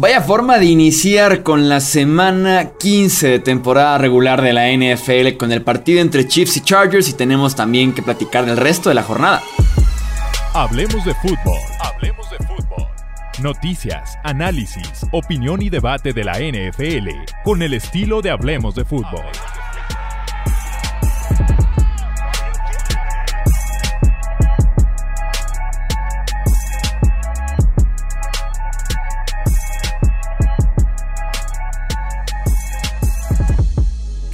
[0.00, 5.50] Vaya forma de iniciar con la semana 15 de temporada regular de la NFL con
[5.50, 9.02] el partido entre Chiefs y Chargers y tenemos también que platicar del resto de la
[9.02, 9.42] jornada.
[10.54, 11.58] Hablemos de fútbol.
[11.80, 12.86] Hablemos de fútbol.
[13.42, 17.08] Noticias, análisis, opinión y debate de la NFL
[17.42, 19.24] con el estilo de Hablemos de fútbol.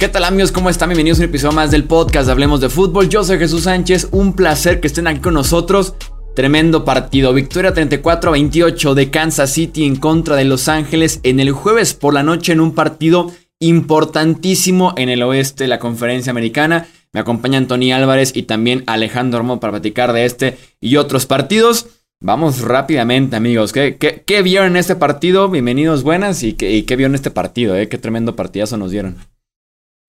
[0.05, 0.51] ¿Qué tal amigos?
[0.51, 0.89] ¿Cómo están?
[0.89, 3.09] Bienvenidos a un episodio más del podcast de Hablemos de Fútbol.
[3.09, 5.95] Yo soy Jesús Sánchez, un placer que estén aquí con nosotros.
[6.35, 11.39] Tremendo partido, victoria 34 a 28 de Kansas City en contra de Los Ángeles en
[11.39, 16.29] el jueves por la noche en un partido importantísimo en el oeste de la conferencia
[16.29, 16.85] americana.
[17.11, 21.87] Me acompaña Tony Álvarez y también Alejandro Ormo para platicar de este y otros partidos.
[22.21, 25.49] Vamos rápidamente amigos, ¿qué, vieron en este partido?
[25.49, 27.89] Bienvenidos, buenas y qué, y vieron en este partido, ¿eh?
[27.89, 29.17] qué tremendo partidazo nos dieron.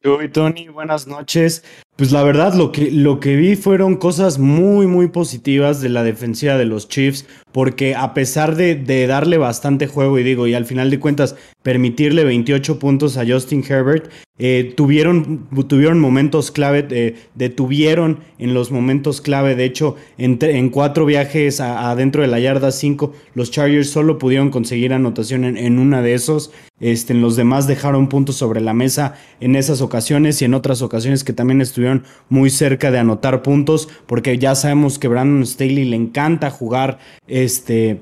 [0.04, 1.64] Hoy, Tony, buenas noches.
[1.96, 6.04] Pues la verdad, lo que, lo que vi fueron cosas muy, muy positivas de la
[6.04, 10.52] defensiva de los Chiefs, porque a pesar de, de, darle bastante juego, y digo, y
[10.52, 16.86] al final de cuentas, permitirle 28 puntos a Justin Herbert, eh, tuvieron, tuvieron momentos clave,
[16.90, 19.56] eh, detuvieron en los momentos clave.
[19.56, 24.50] De hecho, en, en cuatro viajes adentro de la yarda 5, los Chargers solo pudieron
[24.50, 26.52] conseguir anotación en, en, una de esos.
[26.80, 30.82] Este, en los demás dejaron puntos sobre la mesa en esas ocasiones y en otras
[30.82, 31.85] ocasiones que también estuvieron
[32.28, 38.00] muy cerca de anotar puntos, porque ya sabemos que Brandon Staley le encanta jugar este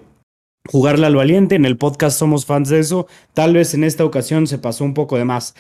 [0.69, 1.55] jugarle al valiente.
[1.55, 3.07] En el podcast somos fans de eso.
[3.35, 5.55] Tal vez en esta ocasión se pasó un poco de más.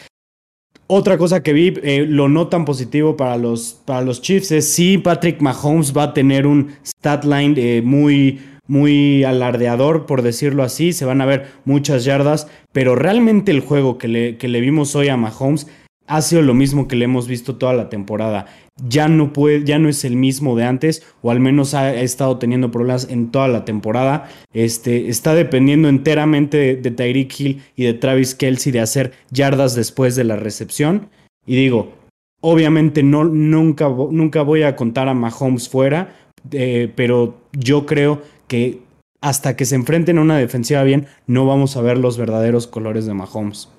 [0.86, 4.70] Otra cosa que vi, eh, lo no tan positivo para los, para los Chiefs es
[4.70, 10.62] si Patrick Mahomes va a tener un stat line eh, muy, muy alardeador, por decirlo
[10.62, 10.92] así.
[10.92, 14.94] Se van a ver muchas yardas, pero realmente el juego que le, que le vimos
[14.94, 15.66] hoy a Mahomes
[16.06, 18.46] ha sido lo mismo que le hemos visto toda la temporada.
[18.86, 22.38] Ya no puede, ya no es el mismo de antes, o al menos ha, estado
[22.38, 24.28] teniendo problemas en toda la temporada.
[24.52, 30.16] Este, está dependiendo enteramente de, Tyreek Hill y de Travis Kelsey de hacer yardas después
[30.16, 31.08] de la recepción.
[31.46, 31.92] Y digo,
[32.40, 36.14] obviamente no, nunca, nunca voy a contar a Mahomes fuera,
[36.50, 38.82] eh, pero yo creo que
[39.20, 43.06] hasta que se enfrenten a una defensiva bien, no vamos a ver los verdaderos colores
[43.06, 43.70] de Mahomes.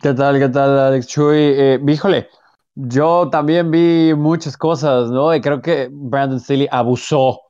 [0.00, 1.36] ¿Qué tal, qué tal, Alex Chuy?
[1.38, 2.28] Eh, híjole,
[2.74, 5.34] yo también vi muchas cosas, ¿no?
[5.34, 7.40] Y creo que Brandon Staley abusó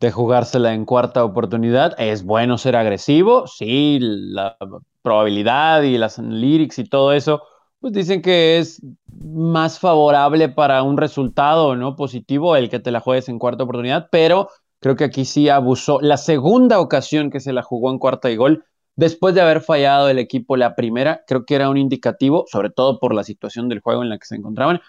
[0.00, 1.94] de jugársela en cuarta oportunidad.
[2.00, 4.56] Es bueno ser agresivo, sí, la
[5.02, 7.42] probabilidad y las lyrics y todo eso,
[7.78, 8.80] pues dicen que es
[9.14, 11.94] más favorable para un resultado, ¿no?
[11.94, 14.48] Positivo el que te la juegues en cuarta oportunidad, pero
[14.80, 16.00] creo que aquí sí abusó.
[16.00, 18.64] La segunda ocasión que se la jugó en cuarta y gol
[18.96, 22.98] Después de haber fallado el equipo la primera, creo que era un indicativo, sobre todo
[22.98, 24.80] por la situación del juego en la que se encontraban,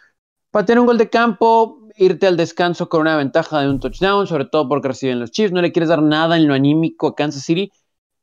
[0.52, 4.28] para tener un gol de campo, irte al descanso con una ventaja de un touchdown,
[4.28, 7.16] sobre todo porque reciben los Chiefs, no le quieres dar nada en lo anímico a
[7.16, 7.72] Kansas City.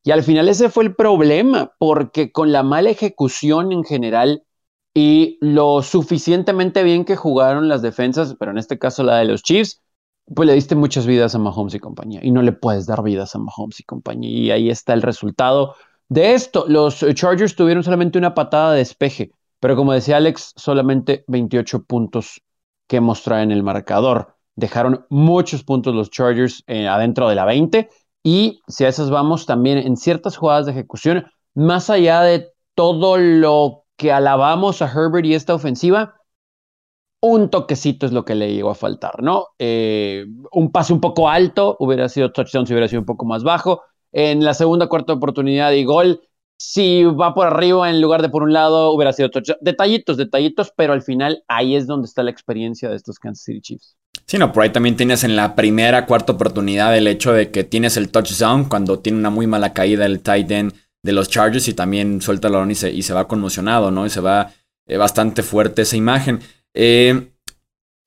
[0.02, 4.44] Y al final ese fue el problema, porque con la mala ejecución en general
[4.94, 9.42] y lo suficientemente bien que jugaron las defensas, pero en este caso la de los
[9.42, 9.82] Chiefs,
[10.34, 13.34] pues le diste muchas vidas a Mahomes y compañía y no le puedes dar vidas
[13.34, 14.30] a Mahomes y compañía.
[14.30, 15.74] Y ahí está el resultado
[16.08, 16.64] de esto.
[16.68, 22.42] Los Chargers tuvieron solamente una patada de despeje, pero como decía Alex, solamente 28 puntos
[22.86, 24.36] que mostrar en el marcador.
[24.56, 27.88] Dejaron muchos puntos los Chargers eh, adentro de la 20
[28.22, 33.16] y si a esas vamos también en ciertas jugadas de ejecución, más allá de todo
[33.16, 36.19] lo que alabamos a Herbert y esta ofensiva,
[37.20, 39.48] un toquecito es lo que le llegó a faltar, ¿no?
[39.58, 43.42] Eh, un pase un poco alto, hubiera sido touchdown si hubiera sido un poco más
[43.42, 43.82] bajo.
[44.12, 46.22] En la segunda, cuarta oportunidad y gol,
[46.56, 49.58] si va por arriba en lugar de por un lado, hubiera sido touchdown.
[49.60, 53.60] Detallitos, detallitos, pero al final ahí es donde está la experiencia de estos Kansas City
[53.60, 53.96] Chiefs.
[54.26, 57.64] Sí, no, por ahí también tienes en la primera, cuarta oportunidad el hecho de que
[57.64, 61.66] tienes el touchdown cuando tiene una muy mala caída el tight end de los Chargers
[61.68, 64.06] y también suelta el balón y se, y se va conmocionado, ¿no?
[64.06, 64.52] Y se va
[64.86, 66.40] eh, bastante fuerte esa imagen.
[66.74, 67.32] Eh,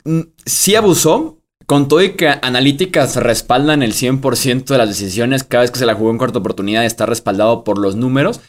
[0.05, 5.61] mm, sí abusó, con todo y que analíticas respaldan el 100% de las decisiones cada
[5.61, 8.41] vez que se la jugó en cuarta oportunidad, está respaldado por los números.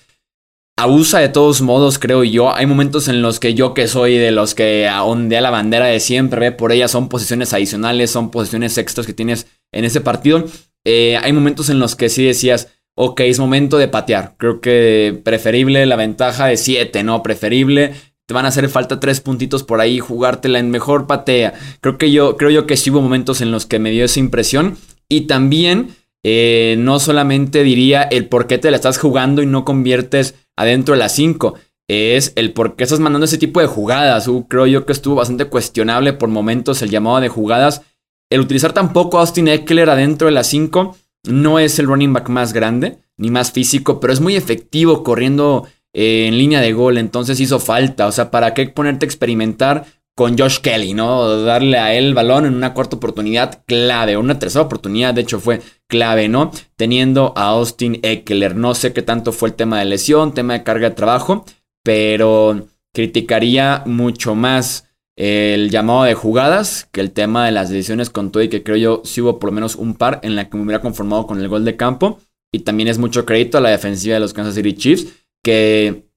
[0.77, 2.53] Abusa de todos modos, creo yo.
[2.53, 6.01] Hay momentos en los que yo que soy de los que ondea la bandera de
[6.01, 10.45] siempre, ve por ella, son posiciones adicionales, son posiciones extras que tienes en ese partido.
[10.85, 14.35] Eh, hay momentos en los que sí decías, ok, es momento de patear.
[14.37, 17.23] Creo que preferible la ventaja de 7, ¿no?
[17.23, 17.95] Preferible
[18.27, 21.55] te van a hacer falta tres puntitos por ahí, jugártela en mejor patea.
[21.81, 24.21] Creo que yo, creo yo que sí hubo momentos en los que me dio esa
[24.21, 24.77] impresión.
[25.09, 29.65] Y también eh, no solamente diría el por qué te la estás jugando y no
[29.65, 31.55] conviertes adentro de las 5,
[31.89, 34.27] es el por qué estás mandando ese tipo de jugadas.
[34.29, 37.83] Uh, creo yo que estuvo bastante cuestionable por momentos el llamado de jugadas.
[38.31, 42.29] El utilizar tampoco a Austin Eckler adentro de las 5 no es el running back
[42.29, 46.99] más grande ni más físico, pero es muy efectivo corriendo eh, en línea de gol.
[46.99, 48.07] Entonces hizo falta.
[48.07, 51.43] O sea, ¿para qué ponerte a experimentar con Josh Kelly, ¿no?
[51.43, 55.41] Darle a él el balón en una cuarta oportunidad clave, una tercera oportunidad, de hecho,
[55.41, 56.53] fue clave, ¿no?
[56.77, 58.55] Teniendo a Austin Eckler.
[58.55, 61.45] No sé qué tanto fue el tema de lesión, tema de carga de trabajo,
[61.83, 68.33] pero criticaría mucho más el llamado de jugadas que el tema de las decisiones con
[68.33, 70.57] todo y que creo yo sí hubo por lo menos un par en la que
[70.57, 72.21] me hubiera conformado con el gol de campo.
[72.53, 75.09] Y también es mucho crédito a la defensiva de los Kansas City Chiefs,
[75.45, 76.09] que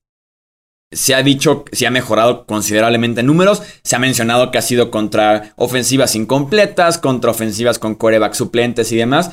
[0.92, 3.62] se ha dicho, se ha mejorado considerablemente en números.
[3.84, 8.96] Se ha mencionado que ha sido contra ofensivas incompletas, contra ofensivas con coreback suplentes y
[8.96, 9.32] demás.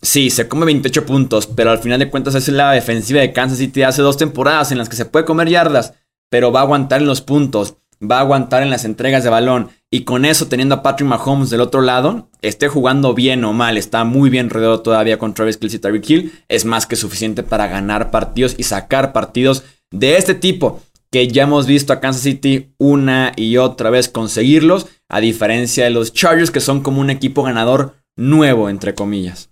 [0.00, 3.58] Sí, se come 28 puntos, pero al final de cuentas es la defensiva de Kansas
[3.58, 5.94] City hace dos temporadas en las que se puede comer yardas,
[6.30, 9.70] pero va a aguantar en los puntos, va a aguantar en las entregas de balón.
[9.90, 13.78] Y con eso, teniendo a Patrick Mahomes del otro lado, esté jugando bien o mal,
[13.78, 17.42] está muy bien rodeado todavía con Travis Kelce y Tyreek Hill, es más que suficiente
[17.42, 22.22] para ganar partidos y sacar partidos de este tipo que ya hemos visto a Kansas
[22.22, 27.08] City una y otra vez conseguirlos, a diferencia de los Chargers que son como un
[27.08, 29.50] equipo ganador nuevo, entre comillas.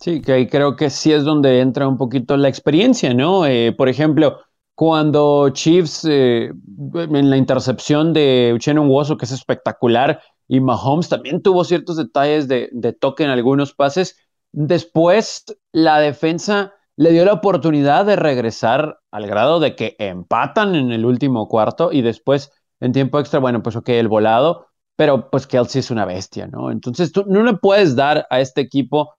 [0.00, 3.44] Sí, que ahí creo que sí es donde entra un poquito la experiencia, ¿no?
[3.44, 4.38] Eh, por ejemplo,
[4.78, 6.52] cuando Chiefs eh,
[6.94, 12.46] en la intercepción de Uchennon Woso, que es espectacular, y Mahomes también tuvo ciertos detalles
[12.46, 14.16] de, de toque en algunos pases,
[14.52, 20.92] después la defensa le dio la oportunidad de regresar al grado de que empatan en
[20.92, 25.48] el último cuarto y después en tiempo extra, bueno, pues ok, el volado, pero pues
[25.48, 26.70] Kelsey es una bestia, ¿no?
[26.70, 29.12] Entonces tú no le puedes dar a este equipo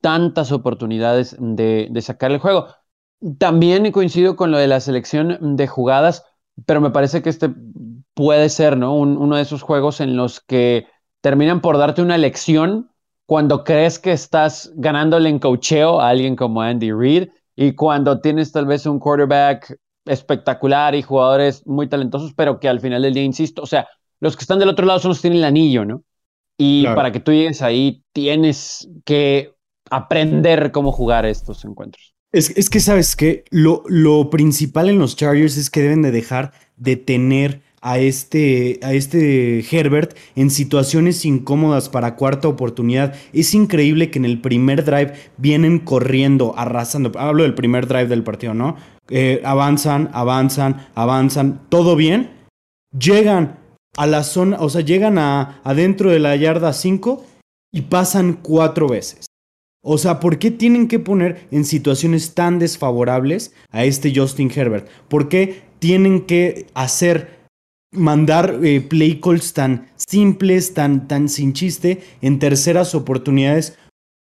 [0.00, 2.66] tantas oportunidades de, sacar el juego.
[3.38, 6.24] También coincido con lo de la selección de jugadas,
[6.66, 7.50] pero me parece que este
[8.14, 8.94] puede ser, ¿no?
[8.96, 10.86] uno de esos juegos en los que
[11.20, 12.90] terminan por darte una lección
[13.26, 18.52] cuando crees que estás ganándole en cocheo a alguien como Andy Reid y cuando tienes
[18.52, 23.22] tal vez un quarterback espectacular y jugadores muy talentosos, pero que al final del día,
[23.22, 23.86] insisto, o sea,
[24.18, 26.02] los que están del otro lado son los que tienen el anillo, ¿no?
[26.58, 29.54] Y para que tú llegues ahí, tienes que
[29.90, 32.14] aprender cómo jugar estos encuentros.
[32.32, 36.12] Es, es que, ¿sabes que Lo, lo principal en los Chargers es que deben de
[36.12, 43.14] dejar de tener a este, a este Herbert en situaciones incómodas para cuarta oportunidad.
[43.32, 47.12] Es increíble que en el primer drive vienen corriendo, arrasando.
[47.18, 48.76] Hablo del primer drive del partido, ¿no?
[49.08, 52.30] Eh, avanzan, avanzan, avanzan, todo bien.
[52.96, 53.58] Llegan
[53.96, 57.24] a la zona, o sea, llegan a adentro de la yarda 5
[57.72, 59.29] y pasan cuatro veces.
[59.82, 64.88] O sea, ¿por qué tienen que poner en situaciones tan desfavorables a este Justin Herbert?
[65.08, 67.40] ¿Por qué tienen que hacer
[67.92, 73.78] mandar eh, play calls tan simples, tan, tan sin chiste, en terceras oportunidades,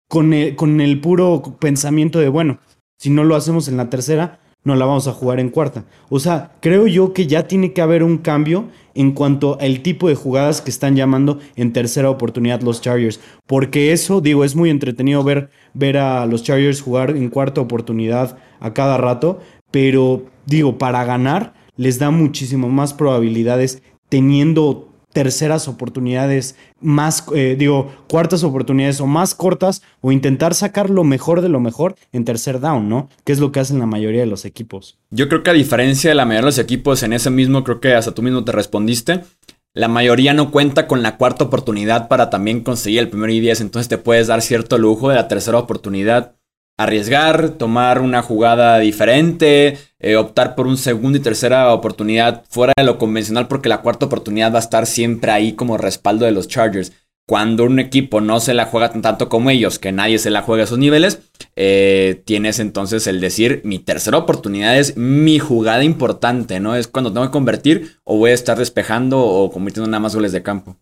[0.09, 2.61] con el, con el puro pensamiento de, bueno,
[2.99, 5.85] si no lo hacemos en la tercera, no la vamos a jugar en cuarta.
[6.09, 10.09] O sea, creo yo que ya tiene que haber un cambio en cuanto al tipo
[10.09, 13.21] de jugadas que están llamando en tercera oportunidad los Chargers.
[13.47, 18.37] Porque eso, digo, es muy entretenido ver, ver a los Chargers jugar en cuarta oportunidad
[18.61, 19.41] a cada rato.
[19.71, 27.93] Pero digo, para ganar les da muchísimo más probabilidades teniendo terceras oportunidades más, eh, digo,
[28.09, 32.61] cuartas oportunidades o más cortas o intentar sacar lo mejor de lo mejor en tercer
[32.61, 33.09] down, ¿no?
[33.25, 34.99] Que es lo que hacen la mayoría de los equipos.
[35.11, 37.81] Yo creo que a diferencia de la mayoría de los equipos, en ese mismo creo
[37.81, 39.25] que hasta tú mismo te respondiste,
[39.73, 43.61] la mayoría no cuenta con la cuarta oportunidad para también conseguir el primer y 10,
[43.61, 46.35] entonces te puedes dar cierto lujo de la tercera oportunidad
[46.81, 52.85] arriesgar, tomar una jugada diferente, eh, optar por un segundo y tercera oportunidad fuera de
[52.85, 56.49] lo convencional porque la cuarta oportunidad va a estar siempre ahí como respaldo de los
[56.49, 56.93] Chargers.
[57.27, 60.63] Cuando un equipo no se la juega tanto como ellos, que nadie se la juega
[60.63, 61.21] a esos niveles,
[61.55, 66.75] eh, tienes entonces el decir, mi tercera oportunidad es mi jugada importante, ¿no?
[66.75, 70.33] Es cuando tengo que convertir o voy a estar despejando o convirtiendo nada más goles
[70.33, 70.77] de campo.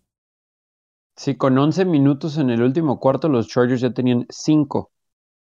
[1.17, 4.91] Sí, con 11 minutos en el último cuarto, los Chargers ya tenían 5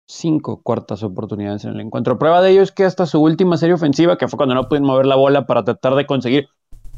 [0.06, 2.18] cinco cuartas oportunidades en el encuentro.
[2.18, 4.86] Prueba de ello es que hasta su última serie ofensiva, que fue cuando no pudieron
[4.86, 6.48] mover la bola para tratar de conseguir,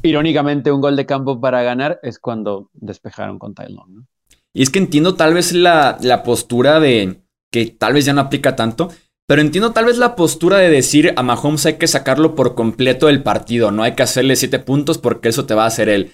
[0.03, 4.07] irónicamente, un gol de campo para ganar, es cuando despejaron con Tylon.
[4.53, 7.21] Y es que entiendo tal vez la, la postura de
[7.51, 8.89] que tal vez ya no aplica tanto,
[9.27, 13.07] pero entiendo tal vez la postura de decir a Mahomes hay que sacarlo por completo
[13.07, 16.11] del partido, no hay que hacerle siete puntos porque eso te va a hacer él.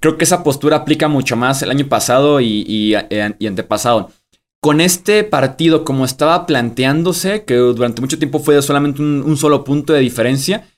[0.00, 2.94] Creo que esa postura aplica mucho más el año pasado y, y,
[3.38, 4.10] y antepasado.
[4.60, 9.92] Con este partido como estaba planteándose, que durante mucho tiempo fue solamente un, solo punto
[9.92, 10.68] de diferencia,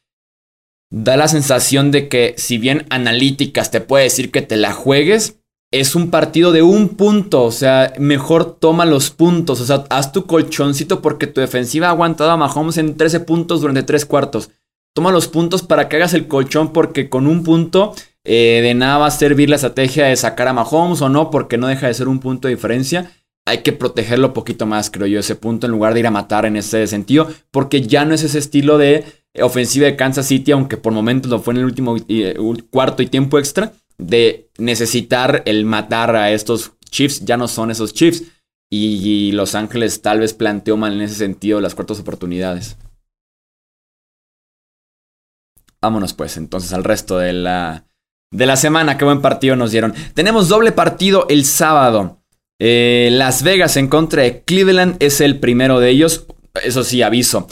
[0.90, 5.40] da la sensación de que si bien analíticas te puede decir que te la juegues,
[5.70, 10.12] es un partido de un punto, o sea, mejor toma los puntos, o sea, haz
[10.12, 14.50] tu colchoncito porque tu defensiva ha aguantado a Mahomes en 13 puntos durante 3 cuartos.
[14.94, 17.94] Toma los puntos para que hagas el colchón porque con un punto
[18.24, 21.58] eh, de nada va a servir la estrategia de sacar a Mahomes o no, porque
[21.58, 23.10] no deja de ser un punto de diferencia
[23.48, 26.10] hay que protegerlo un poquito más, creo yo, ese punto, en lugar de ir a
[26.10, 29.04] matar en ese sentido, porque ya no es ese estilo de
[29.40, 32.36] ofensiva de Kansas City, aunque por momentos lo fue en el último eh,
[32.70, 37.94] cuarto y tiempo extra, de necesitar el matar a estos Chiefs, ya no son esos
[37.94, 38.24] Chiefs.
[38.70, 42.76] Y, Los Ángeles tal vez planteó mal en ese sentido las cuartas oportunidades.
[45.80, 47.86] Vámonos pues entonces al resto de la,
[48.30, 48.98] de la semana.
[48.98, 49.94] Qué buen partido nos dieron.
[50.12, 52.17] Tenemos doble partido el sábado.
[52.58, 56.26] Eh, Las Vegas en contra de Cleveland es el primero de ellos.
[56.62, 57.46] Eso sí, aviso.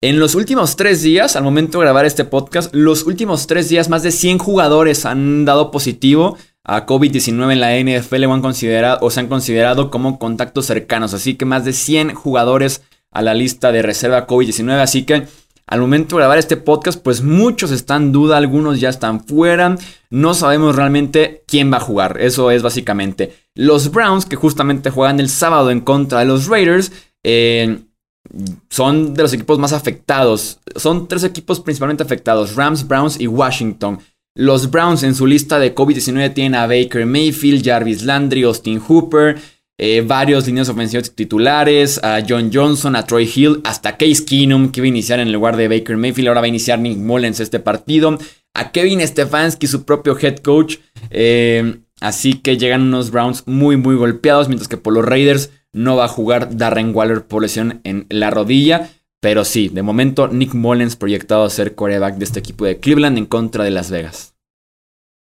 [0.00, 3.88] En los últimos tres días, al momento de grabar este podcast, los últimos tres días,
[3.88, 9.10] más de 100 jugadores han dado positivo a COVID-19 en la NFL o, considerado, o
[9.10, 11.14] se han considerado como contactos cercanos.
[11.14, 14.80] Así que más de 100 jugadores a la lista de reserva COVID-19.
[14.80, 15.26] Así que
[15.68, 19.76] al momento de grabar este podcast, pues muchos están en duda, algunos ya están fuera.
[20.08, 22.16] No sabemos realmente quién va a jugar.
[22.20, 23.34] Eso es básicamente.
[23.54, 26.90] Los Browns, que justamente juegan el sábado en contra de los Raiders,
[27.22, 27.80] eh,
[28.70, 30.58] son de los equipos más afectados.
[30.74, 33.98] Son tres equipos principalmente afectados: Rams, Browns y Washington.
[34.34, 39.38] Los Browns en su lista de COVID-19 tienen a Baker Mayfield, Jarvis Landry, Austin Hooper.
[39.80, 44.80] Eh, varios líneas ofensivas titulares, a John Johnson, a Troy Hill, hasta Case Keenum, que
[44.80, 47.60] iba a iniciar en lugar de Baker Mayfield, ahora va a iniciar Nick Mullens este
[47.60, 48.18] partido,
[48.54, 50.78] a Kevin Stefanski, su propio head coach,
[51.10, 55.94] eh, así que llegan unos Browns muy, muy golpeados, mientras que por los Raiders no
[55.94, 60.54] va a jugar Darren Waller por lesión en la rodilla, pero sí, de momento Nick
[60.54, 64.34] Mullens proyectado a ser coreback de este equipo de Cleveland en contra de Las Vegas.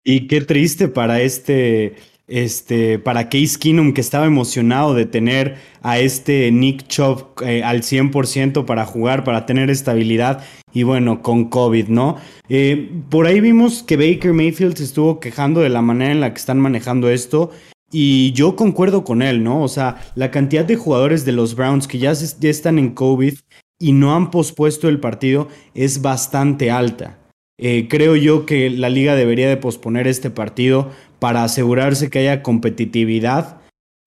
[0.04, 1.96] Y qué triste para este
[2.28, 7.82] este, para Case Keenum, que estaba emocionado de tener a este Nick Chubb eh, al
[7.82, 10.44] 100% para jugar, para tener estabilidad.
[10.72, 12.16] Y bueno, con COVID, ¿no?
[12.48, 16.32] Eh, por ahí vimos que Baker Mayfield se estuvo quejando de la manera en la
[16.32, 17.50] que están manejando esto.
[17.90, 19.62] Y yo concuerdo con él, ¿no?
[19.62, 23.34] O sea, la cantidad de jugadores de los Browns que ya, ya están en COVID
[23.78, 27.18] y no han pospuesto el partido es bastante alta.
[27.60, 32.42] Eh, creo yo que la liga debería de posponer este partido para asegurarse que haya
[32.42, 33.60] competitividad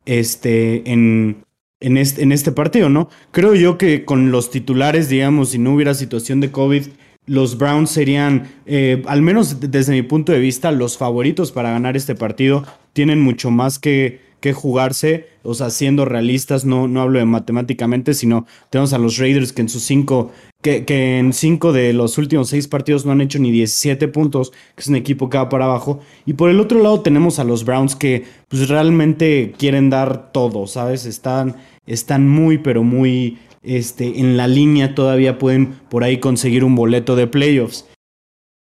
[0.06, 1.44] este, en,
[1.80, 3.10] en, este, partido, ¿no?
[3.32, 6.88] Creo yo que con los titulares, digamos, si no hubiera situación de COVID,
[7.28, 11.96] los Browns serían, eh, al menos desde mi punto de vista, los favoritos para ganar
[11.96, 12.66] este partido.
[12.94, 18.16] Tienen mucho más que, que jugarse, o sea, siendo realistas, no, no hablo de matemáticamente,
[18.16, 20.32] sino tenemos a los Raiders que en sus cinco,
[20.62, 20.84] que,
[21.20, 24.88] en cinco de los últimos seis partidos no han hecho ni 17 puntos, que es
[24.88, 26.00] un equipo que va para abajo.
[26.26, 30.66] Y por el otro lado tenemos a los Browns que pues realmente quieren dar todo,
[30.66, 31.06] ¿sabes?
[31.06, 36.76] Están, están muy, pero muy este, en la línea, todavía pueden por ahí conseguir un
[36.76, 37.86] boleto de playoffs.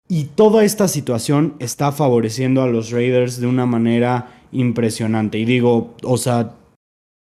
[0.07, 5.37] Y toda esta situación está favoreciendo a los Raiders de una manera impresionante.
[5.37, 6.55] Y digo, o sea,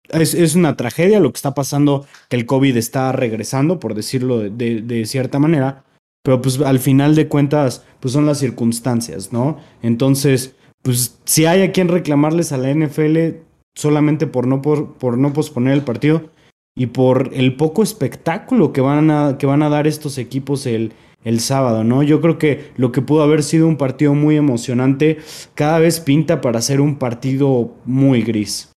[0.09, 4.81] es, una tragedia lo que está pasando, que el COVID está regresando, por decirlo de,
[4.83, 5.85] de, cierta manera,
[6.23, 9.59] pero pues al final de cuentas, pues son las circunstancias, ¿no?
[9.83, 13.43] Entonces, pues si hay a quien reclamarles a la NFL
[13.75, 16.31] solamente por no, por, por no posponer el partido
[16.77, 20.93] y por el poco espectáculo que van a, que van a dar estos equipos el,
[21.25, 22.03] el sábado, ¿no?
[22.03, 25.19] Yo creo que lo que pudo haber sido un partido muy emocionante,
[25.55, 28.73] cada vez pinta para ser un partido muy gris.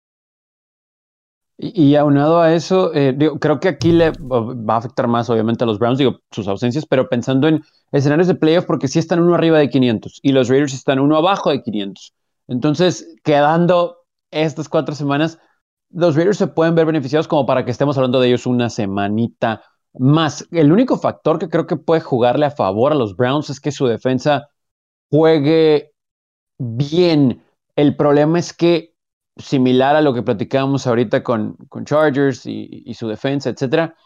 [1.65, 5.67] Y, aunado a eso, eh, creo que aquí le va a afectar más, obviamente, a
[5.67, 9.37] los Browns, digo, sus ausencias, pero pensando en escenarios de playoff, porque sí están uno
[9.37, 12.15] arriba de 500 y los Raiders están uno abajo de 500.
[12.49, 13.99] Entonces, quedando
[14.33, 15.39] estas cuatro semanas,
[15.91, 19.63] los Raiders se pueden ver beneficiados como para que estemos hablando de ellos una semanita
[19.95, 23.61] más, el único factor que creo que puede jugarle a favor a los Browns es
[23.61, 24.49] que su defensa
[25.11, 25.93] juegue
[26.59, 27.43] bien.
[27.77, 28.95] El problema es que,
[29.37, 33.97] similar a lo que platicábamos ahorita con, con Chargers y, su defensa, etcétera,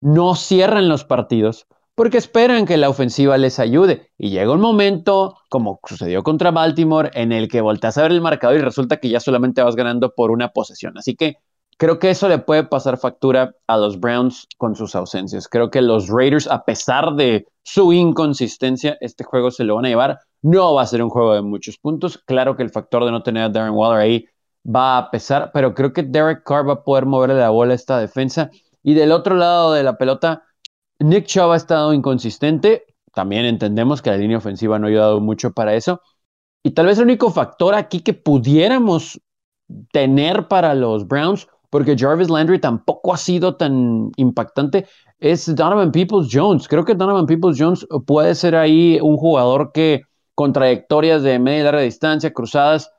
[0.00, 4.10] no cierran los partidos porque esperan que la ofensiva les ayude.
[4.18, 8.20] Y llega un momento, como sucedió contra Baltimore, en el que volteas a ver el
[8.20, 10.98] marcador y resulta que ya solamente vas ganando por una posesión.
[10.98, 11.36] Así que
[11.76, 15.48] Creo que eso le puede pasar factura a los Browns con sus ausencias.
[15.48, 19.88] Creo que los Raiders, a pesar de su inconsistencia, este juego se lo van a
[19.88, 20.20] llevar.
[20.42, 22.18] No va a ser un juego de muchos puntos.
[22.18, 24.26] Claro que el factor de no tener a Darren Waller ahí
[24.64, 27.76] va a pesar, pero creo que Derek Carr va a poder moverle la bola a
[27.76, 28.50] esta defensa.
[28.82, 30.44] Y del otro lado de la pelota,
[30.98, 32.84] Nick Chubb ha estado inconsistente.
[33.12, 36.00] También entendemos que la línea ofensiva no ha ayudado mucho para eso.
[36.62, 39.20] Y tal vez el único factor aquí que pudiéramos
[39.92, 44.86] tener para los Browns, porque Jarvis Landry tampoco ha sido tan impactante,
[45.18, 46.68] es Donovan Peoples Jones.
[46.68, 50.02] Creo que Donovan Peoples Jones puede ser ahí un jugador que
[50.36, 52.92] con trayectorias de media y larga distancia, cruzadas,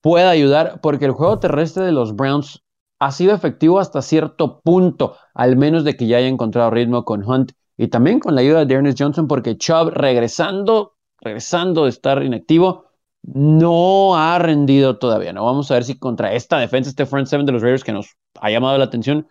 [0.00, 2.62] pueda ayudar, porque el juego terrestre de los Browns
[3.00, 7.28] ha sido efectivo hasta cierto punto, al menos de que ya haya encontrado ritmo con
[7.28, 12.22] Hunt y también con la ayuda de Ernest Johnson, porque Chubb regresando, regresando de estar
[12.22, 12.84] inactivo,
[13.22, 15.32] no ha rendido todavía.
[15.32, 17.92] No vamos a ver si contra esta defensa, este front seven de los Raiders que
[17.92, 19.26] nos ha llamado la atención,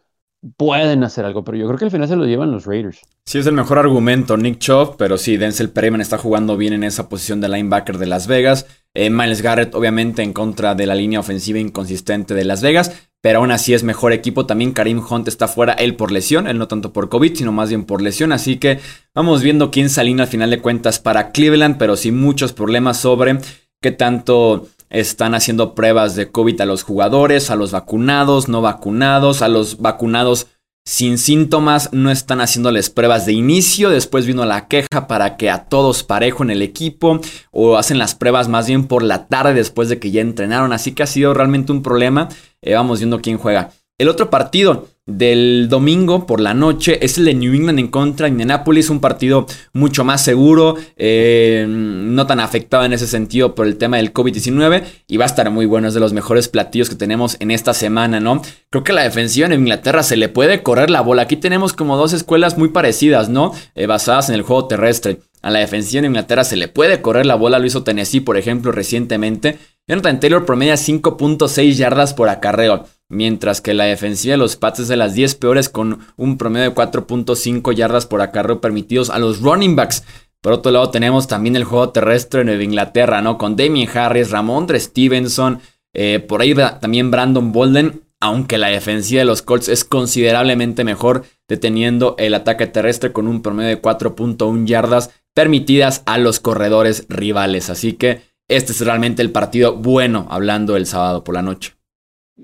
[0.57, 3.01] pueden hacer algo, pero yo creo que al final se lo llevan los Raiders.
[3.25, 6.83] Sí, es el mejor argumento, Nick Chubb, pero sí, Denzel Perryman está jugando bien en
[6.83, 8.65] esa posición de linebacker de Las Vegas.
[8.93, 13.39] Eh, Miles Garrett, obviamente, en contra de la línea ofensiva inconsistente de Las Vegas, pero
[13.39, 14.47] aún así es mejor equipo.
[14.47, 17.69] También Karim Hunt está fuera, él por lesión, él no tanto por COVID, sino más
[17.69, 18.31] bien por lesión.
[18.31, 18.79] Así que
[19.13, 23.37] vamos viendo quién salina al final de cuentas para Cleveland, pero sí muchos problemas sobre
[23.81, 29.41] qué tanto están haciendo pruebas de COVID a los jugadores, a los vacunados, no vacunados,
[29.41, 30.47] a los vacunados
[30.85, 35.65] sin síntomas, no están haciéndoles pruebas de inicio, después vino la queja para que a
[35.65, 37.21] todos parejo en el equipo,
[37.51, 40.93] o hacen las pruebas más bien por la tarde después de que ya entrenaron, así
[40.93, 42.29] que ha sido realmente un problema,
[42.61, 43.71] eh, vamos viendo quién juega.
[43.99, 48.25] El otro partido del domingo por la noche es el de New England en contra
[48.25, 53.67] de Indianapolis, un partido mucho más seguro, eh, no tan afectado en ese sentido por
[53.67, 56.89] el tema del COVID-19 y va a estar muy bueno, es de los mejores platillos
[56.89, 58.41] que tenemos en esta semana, ¿no?
[58.69, 61.97] Creo que la defensiva en Inglaterra se le puede correr la bola, aquí tenemos como
[61.97, 63.53] dos escuelas muy parecidas, ¿no?
[63.75, 65.19] Eh, basadas en el juego terrestre.
[65.41, 68.37] A la defensiva en Inglaterra se le puede correr la bola, lo hizo Tennessee, por
[68.37, 69.57] ejemplo, recientemente.
[69.87, 74.87] Jonathan Taylor promedia 5.6 yardas por acarreo mientras que la defensiva de los Pats es
[74.87, 79.41] de las 10 peores con un promedio de 4.5 yardas por acarreo permitidos a los
[79.41, 80.03] running backs.
[80.41, 83.37] Por otro lado tenemos también el juego terrestre de Nueva Inglaterra, ¿no?
[83.37, 85.59] Con Damien Harris, Ramondre Stevenson,
[85.93, 91.25] eh, por ahí también Brandon Bolden, aunque la defensiva de los Colts es considerablemente mejor,
[91.49, 97.69] deteniendo el ataque terrestre con un promedio de 4.1 yardas permitidas a los corredores rivales.
[97.69, 101.73] Así que este es realmente el partido bueno, hablando el sábado por la noche.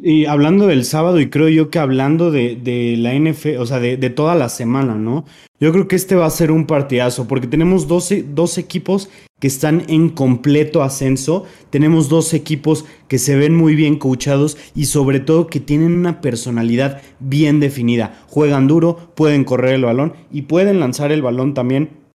[0.02, 3.97] Y hablando del sábado, y creo yo que hablando de, la NFL, o sea, de,
[4.12, 5.26] toda la semana, ¿no?
[5.60, 9.47] Yo creo que este va a ser un partidazo, porque tenemos dos, dos equipos que
[9.47, 15.19] están en completo ascenso, tenemos dos equipos que se ven muy bien coachados y sobre
[15.19, 18.23] todo que tienen una personalidad bien definida.
[18.28, 22.07] Juegan duro, pueden correr el balón y pueden lanzar el balón también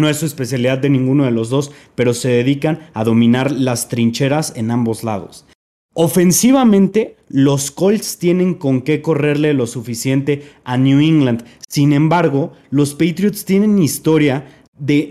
[0.00, 3.88] no es su especialidad de ninguno de los dos, pero se dedican a dominar las
[3.88, 5.46] trincheras en ambos lados.
[5.94, 11.44] Ofensivamente, los Colts tienen con qué correrle lo suficiente a New England.
[11.68, 14.46] Sin embargo, los Patriots tienen historia
[14.78, 15.08] de,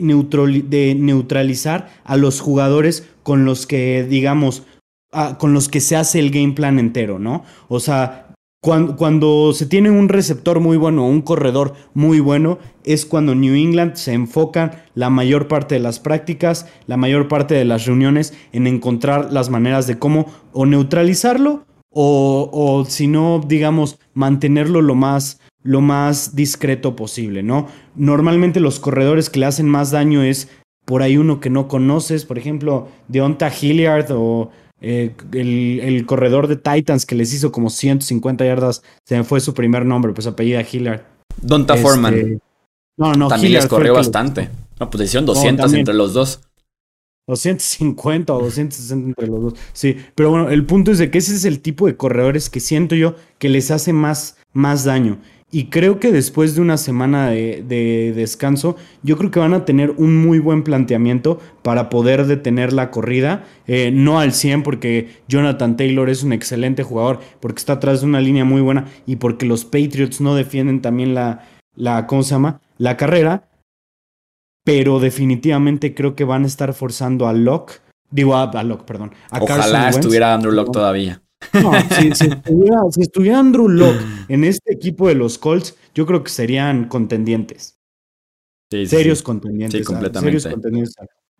[0.97, 4.63] neutralizar a los jugadores con los que, digamos,
[5.11, 7.43] ah, con los que se hace el game plan entero, ¿no?
[7.67, 8.28] O sea,
[8.61, 13.95] cuando, se tiene un receptor muy bueno, un corredor muy bueno, es cuando New England
[13.95, 18.67] se enfoca la mayor parte de las prácticas, la mayor parte de las reuniones en
[18.67, 25.39] encontrar las maneras de cómo o neutralizarlo o, o si no, digamos, mantenerlo lo más,
[25.63, 27.67] lo más discreto posible, ¿no?
[27.95, 30.49] Normalmente los corredores que le hacen más daño es
[30.85, 34.49] por ahí uno que no conoces, por ejemplo, Deonta Hilliard o
[34.81, 39.53] eh, el, corredor de Titans que les hizo como 150 yardas, se me fue su
[39.53, 41.01] primer nombre, pues apellida Hilliard.
[41.41, 42.41] Donta este, Foreman.
[42.97, 44.49] No, no, También les corrió bastante.
[44.79, 46.41] No, pues hicieron 200 entre los dos.
[47.27, 49.53] 250 o 260 entre los dos.
[49.73, 52.59] Sí, pero bueno, el punto es de que ese es el tipo de corredores que
[52.59, 55.19] siento yo que les hace más, más daño.
[55.51, 59.91] Y creo que después de una semana de, descanso, yo creo que van a tener
[59.97, 63.45] un muy buen planteamiento para poder detener la corrida.
[63.65, 68.07] Eh, no al 100 porque Jonathan Taylor es un excelente jugador, porque está atrás de
[68.07, 72.35] una línea muy buena y porque los Patriots no defienden también la, la ¿cómo se
[72.35, 72.61] llama?
[72.77, 73.49] La carrera.
[74.63, 77.81] Pero definitivamente creo que van a estar forzando a Locke.
[78.11, 79.13] Digo, a, Locke, perdón.
[79.31, 81.23] Ojalá estuviera Andrew Locke todavía.
[81.53, 81.71] No,
[82.91, 87.77] si, estuviera, Andrew Locke en este equipo de los Colts, yo creo que serían contendientes.
[88.69, 89.85] serios contendientes.
[89.85, 90.95] Serios contendientes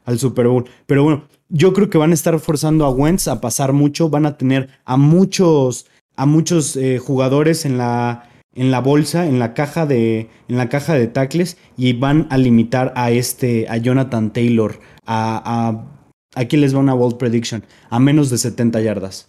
[0.06, 0.66] al, Super Bowl.
[0.86, 4.10] Pero bueno, yo creo que van a estar forzando a Wentz a pasar mucho.
[4.10, 5.86] Van a tener a muchos,
[6.16, 10.70] a muchos eh, jugadores en la, en la bolsa, en la caja de, en la
[10.70, 16.00] caja de tackles y van a limitar a este, a Jonathan Taylor, a, a
[16.36, 19.29] aquí les va una bold prediction, a menos de 70 yardas.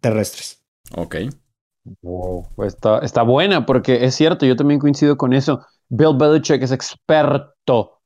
[0.00, 0.62] Terrestres.
[0.96, 1.16] Ok.
[2.02, 5.64] Wow, pues está, está buena porque es cierto, yo también coincido con eso.
[5.88, 8.00] Bill Belichick es experto,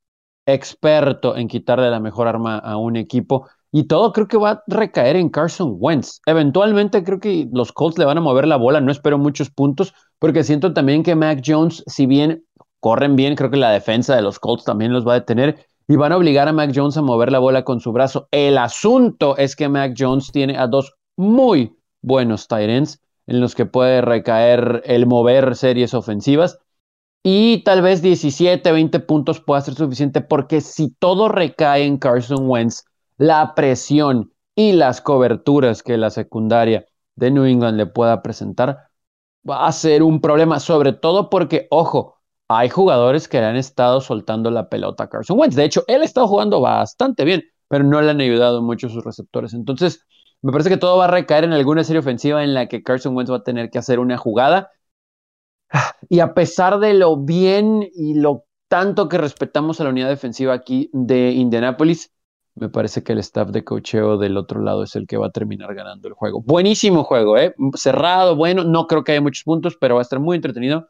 [0.47, 3.49] experto en quitarle la mejor arma a un equipo.
[3.73, 6.21] Y todo creo que va a recaer en Carson Wentz.
[6.27, 8.81] Eventualmente creo que los Colts le van a mover la bola.
[8.81, 12.45] No espero muchos puntos, porque siento también que Mac Jones, si bien
[12.79, 15.97] corren bien, creo que la defensa de los Colts también los va a detener y
[15.97, 18.29] van a obligar a Mac Jones a mover la bola con su brazo.
[18.31, 23.67] El asunto es que Mac Jones tiene a dos muy buenos ends en los que
[23.67, 26.59] puede recaer el mover series ofensivas.
[27.23, 32.49] Y tal vez 17, 20 puntos pueda ser suficiente porque si todo recae en Carson
[32.49, 32.85] Wentz,
[33.17, 38.91] la presión y las coberturas que la secundaria de New England le pueda presentar
[39.49, 42.17] va a ser un problema, sobre todo porque, ojo,
[42.49, 45.57] hay jugadores que le han estado soltando la pelota a Carson Wentz.
[45.57, 49.05] De hecho, él ha estado jugando bastante bien, pero no le han ayudado mucho sus
[49.05, 49.55] receptores.
[49.55, 50.05] Entonces,
[50.45, 53.17] me parece que todo va a recaer en alguna serie ofensiva en la que Carson
[53.17, 54.71] Wentz va a tener que hacer una jugada.
[56.11, 60.53] Y a pesar de lo bien y lo tanto que respetamos a la unidad defensiva
[60.53, 62.13] aquí de Indianapolis,
[62.57, 65.33] me parece que el staff de cocheo del otro lado es el que va a
[65.33, 66.43] terminar ganando el juego.
[66.43, 67.55] Buenísimo juego, ¿eh?
[67.75, 70.89] Cerrado, bueno, no creo que haya muchos puntos, pero va a estar muy entretenido.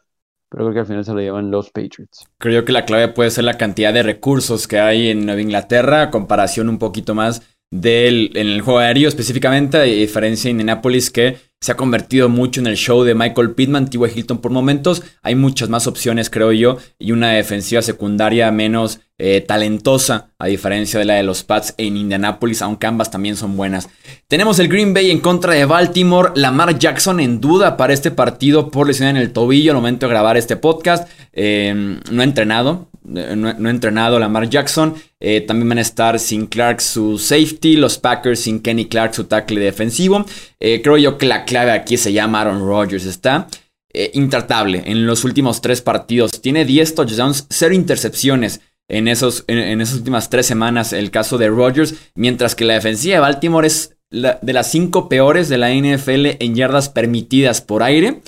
[0.49, 2.27] Pero creo que al final se lo llevan los Patriots.
[2.39, 6.11] Creo que la clave puede ser la cantidad de recursos que hay en Nueva Inglaterra,
[6.11, 11.39] comparación un poquito más del, en el juego aéreo específicamente, a diferencia de Indianapolis que
[11.61, 14.01] se ha convertido mucho en el show de Michael Pittman, T.Y.
[14.15, 15.03] Hilton por momentos.
[15.23, 21.01] Hay muchas más opciones, creo yo, y una defensiva secundaria menos eh, talentosa, a diferencia
[21.01, 23.89] de la de los Pats en Indianapolis, aunque ambas también son buenas.
[24.29, 26.33] Tenemos el Green Bay en contra de Baltimore.
[26.37, 30.11] Lamar Jackson en duda para este partido por lesión en el tobillo al momento de
[30.11, 31.09] grabar este podcast.
[31.33, 34.95] Eh, no ha entrenado, no, ha entrenado Lamar Jackson.
[35.21, 39.25] Eh, también van a estar sin Clark su safety, los Packers sin Kenny Clark su
[39.25, 40.25] tackle defensivo.
[40.59, 43.07] Eh, creo yo que la clave aquí se llama Aaron Rodgers.
[43.07, 43.47] Está
[43.93, 46.41] eh, intratable en los últimos tres partidos.
[46.41, 48.61] Tiene 10 touchdowns, 0 intercepciones.
[48.87, 53.15] En, esos, en, esas últimas tres semanas, el caso de Rodgers, mientras que la defensiva
[53.15, 58.21] de Baltimore es de las cinco peores de la NFL en yardas permitidas por aire.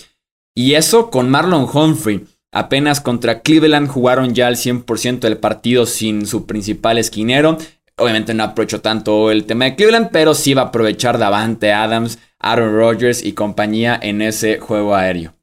[0.55, 2.25] Y eso con Marlon Humphrey,
[2.57, 7.59] Apenas contra Cleveland jugaron ya al 100% del partido sin su principal esquinero.
[7.99, 12.19] Obviamente no aprovecho tanto el tema de Cleveland, pero sí va a aprovechar Davante Adams,
[12.39, 15.35] Aaron Rodgers y compañía en ese juego aéreo.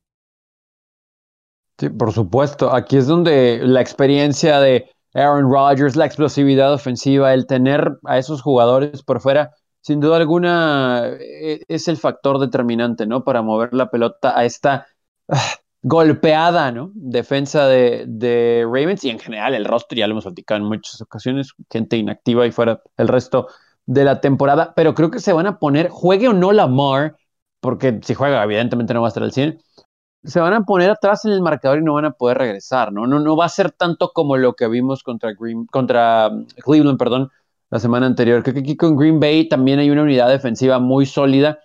[1.77, 2.73] Sí, por supuesto.
[2.73, 8.41] Aquí es donde la experiencia de Aaron Rodgers, la explosividad ofensiva, el tener a esos
[8.41, 13.23] jugadores por fuera, sin duda alguna e, es el factor determinante, ¿no?
[13.23, 14.87] Para mover la pelota a esta
[15.29, 16.91] ah, golpeada, ¿no?
[16.95, 21.51] Defensa de, Ravens y en general el rostro, ya lo hemos platicado en muchas ocasiones,
[21.69, 23.47] gente inactiva y fuera el resto
[23.85, 27.17] de la temporada, pero creo que se van a poner, juegue o no Lamar,
[27.59, 29.59] porque si juega evidentemente no va a estar al 100,
[30.23, 33.05] se van a poner atrás en el marcador y no van a poder regresar, ¿no?
[33.07, 36.97] No, no va a ser tanto como lo que vimos contra, Green, contra um, Cleveland,
[36.97, 37.29] perdón,
[37.69, 38.41] la semana anterior.
[38.41, 41.59] Creo que aquí con Green Bay también hay una unidad defensiva muy sólida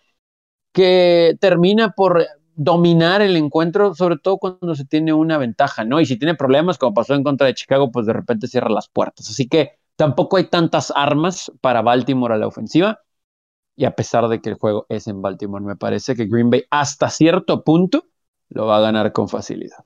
[0.73, 2.27] que termina por
[2.59, 6.01] dominar el encuentro, sobre todo cuando se tiene una ventaja, ¿no?
[6.01, 8.89] Y si tiene problemas, como pasó en contra de Chicago, pues de repente cierra las
[8.89, 9.31] puertas.
[9.31, 13.01] Así que tampoco hay tantas armas para Baltimore a la ofensiva.
[13.77, 16.65] Y a pesar de que el juego es en Baltimore, me parece que Green Bay
[16.69, 18.07] hasta cierto punto
[18.49, 19.85] lo va a ganar con facilidad.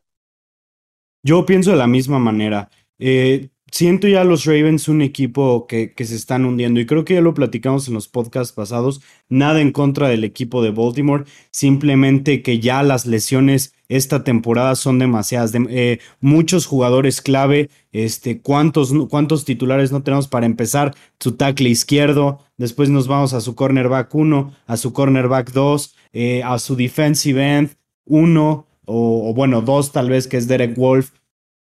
[1.22, 2.70] Yo pienso de la misma manera.
[2.98, 7.14] Eh, siento ya los Ravens un equipo que, que, se están hundiendo y creo que
[7.14, 12.42] ya lo platicamos en los podcasts pasados, nada en contra del equipo de Baltimore, simplemente
[12.42, 19.44] que ya las lesiones esta temporada son demasiadas, eh, muchos jugadores clave, este, ¿cuántos, ¿cuántos
[19.44, 20.94] titulares no tenemos para empezar?
[21.18, 26.42] Su tackle izquierdo, después nos vamos a su cornerback 1, a su cornerback 2, eh,
[26.42, 27.70] a su defensive end
[28.04, 31.10] 1, o, o bueno, 2 tal vez que es Derek Wolf,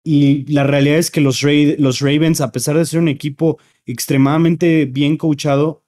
[0.05, 5.17] y la realidad es que los, Ravens, a pesar de ser un equipo extremadamente bien
[5.17, 5.83] coachado,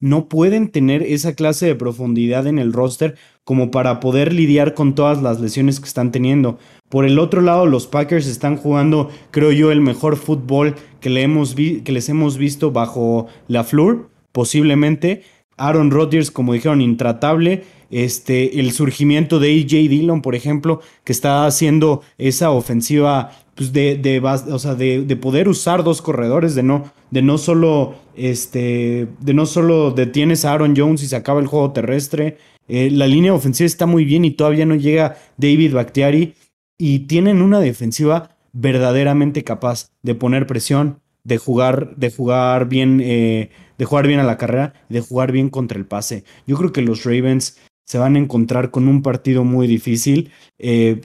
[0.00, 4.94] no pueden tener esa clase de profundidad en el roster como para poder lidiar con
[4.94, 6.58] todas las lesiones que están teniendo.
[6.88, 11.22] Por el otro lado, los Packers están jugando, creo yo, el mejor fútbol que, le
[11.22, 15.22] hemos que les hemos visto bajo la Flur, posiblemente.
[15.58, 17.64] Aaron Rodgers, como dijeron, intratable.
[17.90, 23.96] Este, el surgimiento de AJ Dillon, por ejemplo, que está haciendo esa ofensiva pues de,
[23.96, 29.06] de, o sea, de, de, poder usar dos corredores, de no, de no solo, este,
[29.20, 32.38] de no solo detienes a Aaron Jones y se acaba el juego terrestre.
[32.68, 36.32] Eh, la línea ofensiva está muy bien y todavía no llega David Bakhtiari
[36.78, 43.50] y tienen una defensiva verdaderamente capaz de poner presión, de jugar, de jugar bien, eh,
[43.76, 46.24] de jugar bien a la carrera, de jugar bien contra el pase.
[46.46, 50.30] Yo creo que los Ravens se van a encontrar con un partido muy difícil.
[50.58, 51.02] Eh,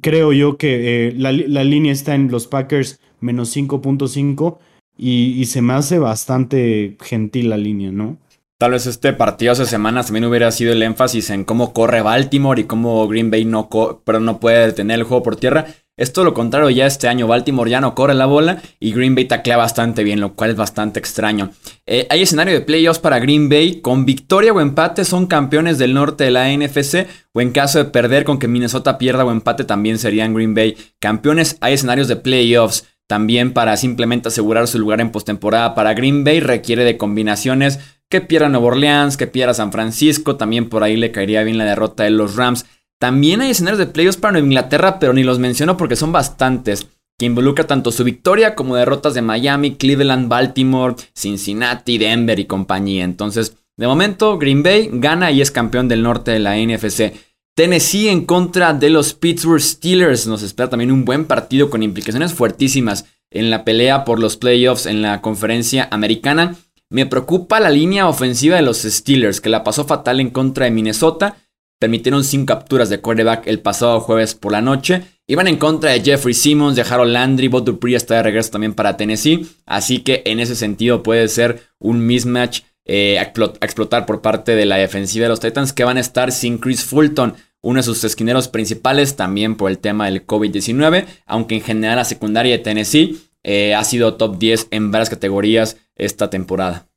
[0.00, 4.58] creo yo que eh, la, línea está en los Packers menos 5.5
[4.96, 8.18] y, y se me hace bastante gentil la línea, ¿no?
[8.58, 12.58] Tal vez este partido hace semanas también hubiera sido el énfasis en cómo corre Baltimore
[12.58, 13.68] y cómo Green Bay no,
[14.02, 15.66] pero no puede detener el juego por tierra.
[15.98, 19.14] Es todo lo contrario, ya este año Baltimore ya no corre la bola y Green
[19.14, 21.50] Bay taclea bastante bien, lo cual es bastante extraño.
[21.84, 25.92] Eh, hay escenario de playoffs para Green Bay, con victoria o empate son campeones del
[25.92, 29.64] norte de la NFC, o en caso de perder con que Minnesota pierda o empate
[29.64, 31.58] también serían Green Bay campeones.
[31.60, 36.40] Hay escenarios de playoffs también para simplemente asegurar su lugar en postemporada para Green Bay,
[36.40, 37.78] requiere de combinaciones
[38.10, 41.64] que pierda Nueva Orleans, que pierda San Francisco, también por ahí le caería bien la
[41.64, 42.66] derrota de los Rams.
[42.98, 46.88] También hay escenarios de playoffs para Nueva Inglaterra, pero ni los menciono porque son bastantes,
[47.18, 53.04] que involucra tanto su victoria como derrotas de Miami, Cleveland, Baltimore, Cincinnati, Denver y compañía.
[53.04, 57.12] Entonces, de momento, Green Bay gana y es campeón del norte de la NFC.
[57.54, 60.26] Tennessee en contra de los Pittsburgh Steelers.
[60.26, 64.86] Nos espera también un buen partido con implicaciones fuertísimas en la pelea por los playoffs
[64.86, 66.56] en la conferencia americana.
[66.90, 70.70] Me preocupa la línea ofensiva de los Steelers, que la pasó fatal en contra de
[70.70, 71.36] Minnesota.
[71.78, 75.02] Permitieron sin capturas de quarterback el pasado jueves por la noche.
[75.26, 78.74] Iban en contra de Jeffrey Simmons, de Harold Landry, Bob Dupree está de regreso también
[78.74, 79.46] para Tennessee.
[79.66, 84.64] Así que en ese sentido puede ser un mismatch eh, a explotar por parte de
[84.64, 88.04] la defensiva de los Titans, que van a estar sin Chris Fulton uno de sus
[88.04, 93.18] esquineros principales también por el tema del COVID-19, aunque en general la secundaria de Tennessee
[93.42, 96.88] eh, ha sido top 10 en varias categorías esta temporada.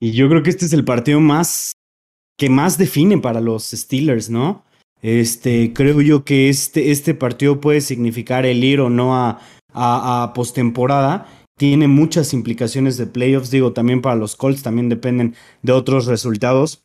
[0.00, 1.72] Y yo creo que este es el partido más
[2.36, 4.64] que más define para los Steelers, ¿no?
[5.02, 9.40] Este, creo yo que este, este partido puede significar el ir o no a,
[9.72, 11.26] a, postemporada.
[11.56, 16.84] Tiene muchas implicaciones de playoffs, digo, también para los Colts, también dependen de otros resultados.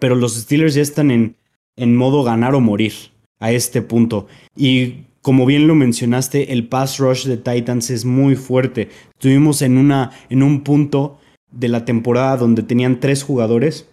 [0.00, 1.36] Pero los Steelers ya están en,
[1.76, 2.94] en modo ganar o morir
[3.40, 4.26] a este punto.
[4.56, 8.90] Y como bien lo mencionaste, el pass rush de Titans es muy fuerte.
[9.14, 11.18] Estuvimos en, una, en un punto
[11.50, 13.88] de la temporada donde tenían tres jugadores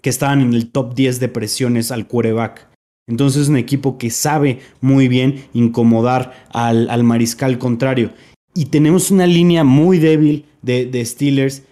[0.00, 2.70] que estaban en el top 10 de presiones al quarterback.
[3.06, 8.10] Entonces es un equipo que sabe muy bien incomodar al, al mariscal contrario.
[8.54, 11.64] Y tenemos una línea muy débil de, de Steelers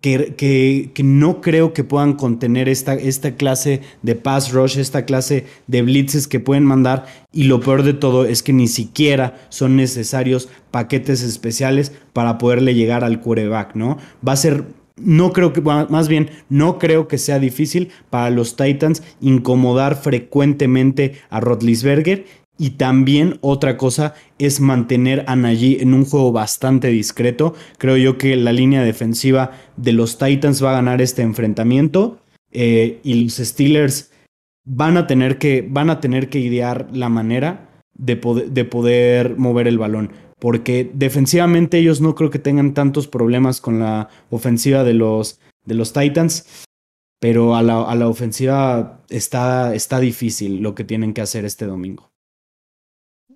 [0.00, 5.82] que, no creo que puedan contener esta, esta clase de pass rush, esta clase de
[5.82, 7.06] blitzes que pueden mandar.
[7.32, 12.74] Y lo peor de todo es que ni siquiera son necesarios paquetes especiales para poderle
[12.74, 13.98] llegar al quarterback, ¿no?
[14.26, 14.64] Va a ser
[14.98, 21.20] no creo que, más bien, no creo que sea difícil para los Titans incomodar frecuentemente
[21.28, 22.24] a Rotlisberger
[22.58, 27.54] y también otra cosa es mantener a Najee en un juego bastante discreto.
[27.78, 32.20] Creo yo que la línea defensiva de los Titans va a ganar este enfrentamiento.
[32.52, 34.10] Eh, y los Steelers
[34.64, 39.68] van a tener que, van a tener que idear la manera de de poder mover
[39.68, 40.12] el balón.
[40.38, 45.74] Porque defensivamente ellos no creo que tengan tantos problemas con la ofensiva de los, de
[45.74, 46.64] los Titans.
[47.20, 51.66] Pero a la, a la ofensiva está, está difícil lo que tienen que hacer este
[51.66, 52.10] domingo.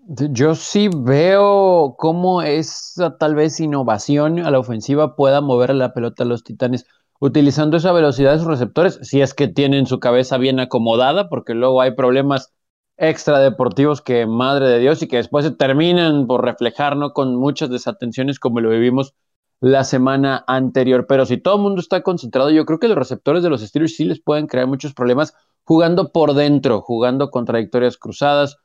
[0.09, 6.25] Yo sí veo cómo esa tal vez innovación a la ofensiva pueda mover la pelota
[6.25, 6.87] a los Titanes
[7.21, 11.55] utilizando esa velocidad de sus receptores, si es que tienen su cabeza bien acomodada, porque
[11.55, 12.53] luego hay problemas
[12.97, 17.13] extra deportivos que madre de Dios y que después se terminan por reflejar ¿no?
[17.13, 19.15] con muchas desatenciones como lo vivimos
[19.61, 21.07] la semana anterior.
[21.07, 23.97] Pero si todo el mundo está concentrado, yo creo que los receptores de los Steelers
[23.97, 25.35] sí les pueden crear muchos problemas
[25.65, 28.57] jugando por dentro, jugando contradictorias cruzadas,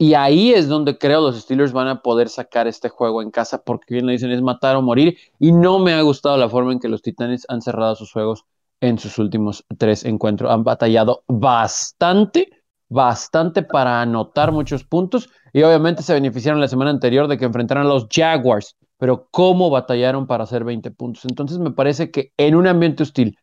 [0.00, 3.62] y ahí es donde creo los Steelers van a poder sacar este juego en casa,
[3.64, 5.18] porque bien le dicen es matar o morir.
[5.40, 8.44] Y no me ha gustado la forma en que los Titanes han cerrado sus juegos
[8.80, 10.52] en sus últimos tres encuentros.
[10.52, 12.48] Han batallado bastante,
[12.88, 15.30] bastante para anotar muchos puntos.
[15.52, 18.76] Y obviamente se beneficiaron la semana anterior de que enfrentaran a los Jaguars.
[18.98, 21.24] Pero cómo batallaron para hacer 20 puntos.
[21.24, 23.36] Entonces me parece que en un ambiente hostil,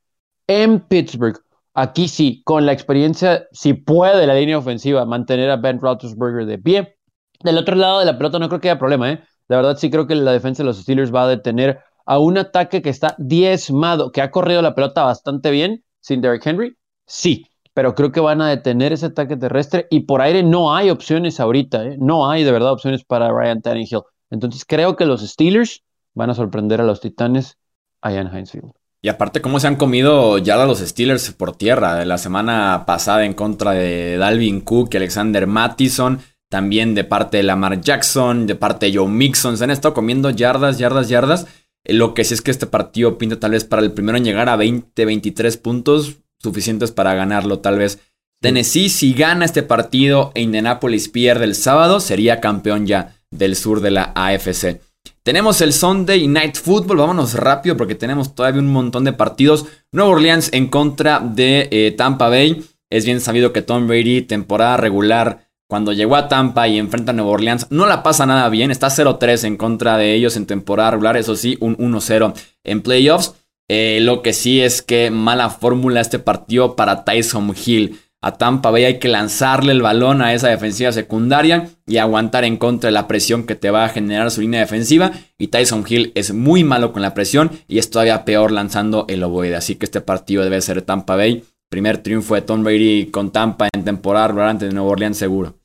[0.47, 1.37] en Pittsburgh,
[1.75, 6.57] Aquí sí, con la experiencia, si puede la línea ofensiva mantener a Ben Roethlisberger de
[6.57, 6.97] pie.
[7.43, 9.23] Del otro lado de la pelota no creo que haya problema, ¿eh?
[9.49, 12.38] La verdad sí creo que la defensa de los Steelers va a detener a un
[12.38, 16.77] ataque que está diezmado, que ha corrido la pelota bastante bien sin Derrick Henry.
[17.07, 20.89] Sí, pero creo que van a detener ese ataque terrestre y por aire no hay
[20.89, 21.97] opciones ahorita, ¿eh?
[21.99, 24.01] No hay de verdad opciones para Ryan Tannehill.
[24.29, 25.83] Entonces creo que los Steelers
[26.13, 27.57] van a sorprender a los Titanes
[28.01, 28.71] allá en Heinz Field.
[29.05, 31.93] Y aparte, cómo se han comido ya a los Steelers por tierra.
[31.93, 36.21] De la semana pasada en contra de Dalvin Cook y Alexander Mattison.
[36.49, 39.59] también de parte de Lamar Jackson, de parte de Joe Mixon.
[39.59, 41.45] Se han estado comiendo yardas, yardas, yardas.
[41.83, 44.23] Eh, lo que sí es que este partido pinta tal vez para el primero en
[44.23, 47.99] llegar a 20, 23 puntos suficientes para ganarlo tal vez.
[48.41, 53.81] Tennessee si gana este partido e Indianapolis pierde el sábado sería campeón ya del sur
[53.81, 54.81] de la AFC.
[55.25, 59.65] Tenemos el Sunday Night Football, vámonos rápido porque tenemos todavía un montón de partidos.
[59.91, 62.63] Nueva Orleans en contra de eh, Tampa Bay.
[62.91, 67.15] Es bien sabido que Tom Brady, temporada regular, cuando llegó a Tampa y enfrenta a
[67.15, 68.69] Nueva Orleans, no la pasa nada bien.
[68.69, 73.33] Está 0-3 en contra de ellos en temporada regular, eso sí, un 1-0 en playoffs.
[73.67, 77.99] Eh, lo que sí es que mala fórmula este partido para Tyson Hill.
[78.25, 82.57] A Tampa Bay hay que lanzarle el balón a esa defensiva secundaria y aguantar en
[82.57, 85.11] contra de la presión que te va a generar su línea defensiva.
[85.38, 89.21] Y Tyson Hill es muy malo con la presión y es todavía peor lanzando el
[89.21, 89.55] ovoide.
[89.55, 93.67] Así que este partido debe ser Tampa Bay Primer triunfo de Tom Brady con Tampa
[93.73, 95.55] en temporada regular de Nueva Orleans seguro.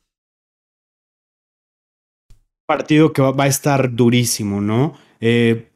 [2.67, 4.93] Partido que va a estar durísimo, ¿no?
[5.19, 5.71] Eh,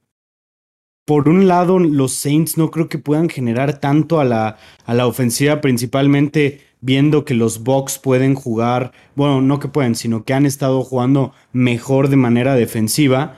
[1.06, 5.06] por un lado, los Saints no creo que puedan generar tanto a la, a la
[5.06, 10.45] ofensiva, principalmente viendo que los Bucks pueden jugar, bueno, no que pueden, sino que han
[10.45, 13.38] estado jugando mejor de manera defensiva.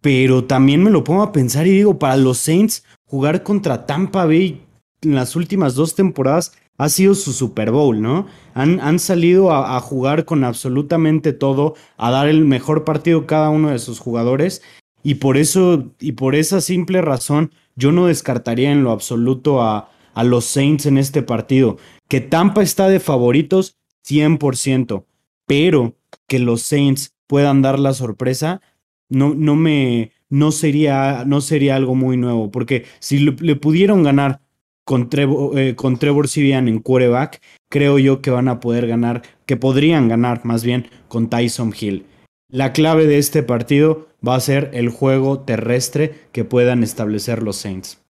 [0.00, 4.26] Pero también me lo pongo a pensar y digo, para los Saints, jugar contra Tampa
[4.26, 4.60] Bay
[5.02, 8.26] en las últimas dos temporadas ha sido su Super Bowl, ¿no?
[8.54, 13.70] Han, han salido a, jugar con absolutamente todo, a dar el mejor partido cada uno
[13.70, 14.62] de sus jugadores.
[15.04, 19.90] Y por eso, y por esa simple razón, yo no descartaría en lo absoluto a,
[20.14, 21.78] a los Saints en este partido.
[22.08, 25.04] Que Tampa está de favoritos 100%,
[25.46, 25.96] pero
[26.26, 28.60] que los Saints puedan dar la sorpresa,
[29.08, 34.40] no, no me, no sería, no sería algo muy nuevo, porque si le pudieron ganar
[34.84, 39.22] con Trevor, eh, con Trevor Sivian en quarterback, creo yo que van a poder ganar,
[39.46, 42.04] que podrían ganar más bien con Tyson Hill.
[42.50, 47.56] La clave de este partido va a ser el juego terrestre que puedan establecer los
[47.56, 48.03] Saints.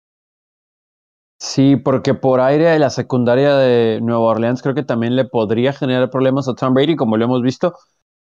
[1.39, 5.73] Sí, porque por aire de la secundaria de Nueva Orleans creo que también le podría
[5.73, 7.75] generar problemas a Tom Brady, como lo hemos visto.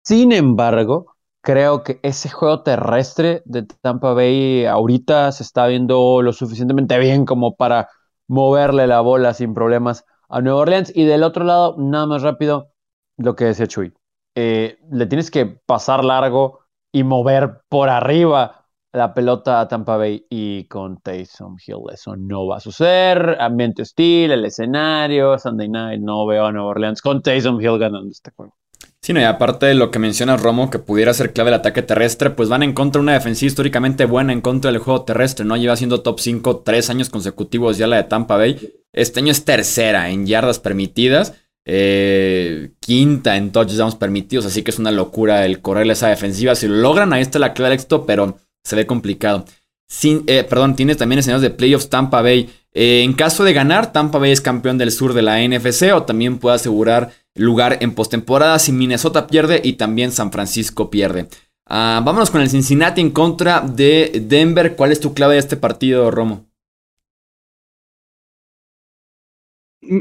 [0.05, 6.33] Sin embargo, creo que ese juego terrestre de Tampa Bay ahorita se está viendo lo
[6.33, 7.89] suficientemente bien como para
[8.29, 10.93] moverle la bola sin problemas a Nueva Orleans.
[10.95, 12.73] Y del otro lado, nada más rápido,
[13.19, 13.95] lo que decía Chuy.
[14.35, 16.61] Eh, le tienes que pasar largo
[16.93, 18.56] y mover por arriba
[18.97, 23.37] la pelota a Tampa Bay y con Taysom Hill eso no va a suceder.
[23.39, 28.11] Ambiente hostil, el escenario, Sunday Night, no veo a Nueva Orleans con Taysom Hill ganando
[28.11, 28.55] este juego.
[29.03, 31.83] Sí, no, y aparte de lo que menciona Romo, que pudiera ser clave el ataque
[31.83, 35.45] terrestre, pues van en contra de una defensiva históricamente buena en contra del juego terrestre,
[35.45, 35.57] ¿no?
[35.57, 38.73] Lleva siendo top 5 tres años consecutivos ya la de Tampa Bay.
[38.93, 41.35] Este año es tercera en yardas permitidas,
[41.67, 46.55] eh, quinta en touchdowns permitidos, así que es una locura el correr esa defensiva.
[46.55, 49.45] Si lo logran, ahí está la clave del éxito, pero se ve complicado.
[49.89, 52.51] Sin, eh, perdón, tienes también escenarios de playoffs Tampa Bay.
[52.75, 56.03] Eh, en caso de ganar, Tampa Bay es campeón del sur de la NFC o
[56.03, 61.29] también puede asegurar lugar en postemporada si Minnesota pierde y también San Francisco pierde.
[61.69, 64.75] Ah, vámonos con el Cincinnati en contra de Denver.
[64.75, 66.47] ¿Cuál es tu clave de este partido, Romo?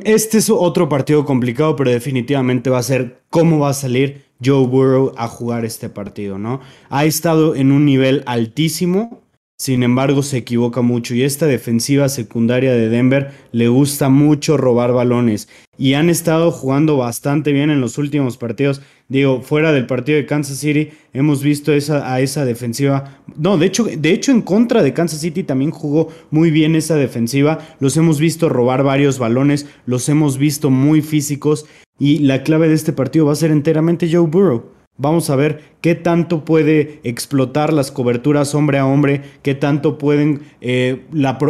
[0.04, 4.68] Este es otro partido complicado, pero definitivamente va a ser cómo va a salir Joe
[4.68, 6.62] Burrow a jugar este partido, ¿no?
[6.90, 9.22] Ha estado en un nivel altísimo
[9.58, 14.92] sin embargo, se equivoca mucho y esta defensiva secundaria de Denver le gusta mucho robar
[14.92, 18.82] balones y han estado jugando bastante bien en los últimos partidos.
[19.08, 23.22] Digo, fuera del partido de Kansas City hemos visto esa, a esa defensiva.
[23.38, 26.96] No, de hecho, de hecho en contra de Kansas City también jugó muy bien esa
[26.96, 27.60] defensiva.
[27.80, 31.66] Los hemos visto robar varios balones, los hemos visto muy físicos
[31.98, 34.75] y la clave de este partido va a ser enteramente Joe Burrow.
[34.98, 40.44] Vamos a ver qué tanto puede explotar las coberturas hombre a hombre, qué tanto pueden,
[40.62, 41.06] eh,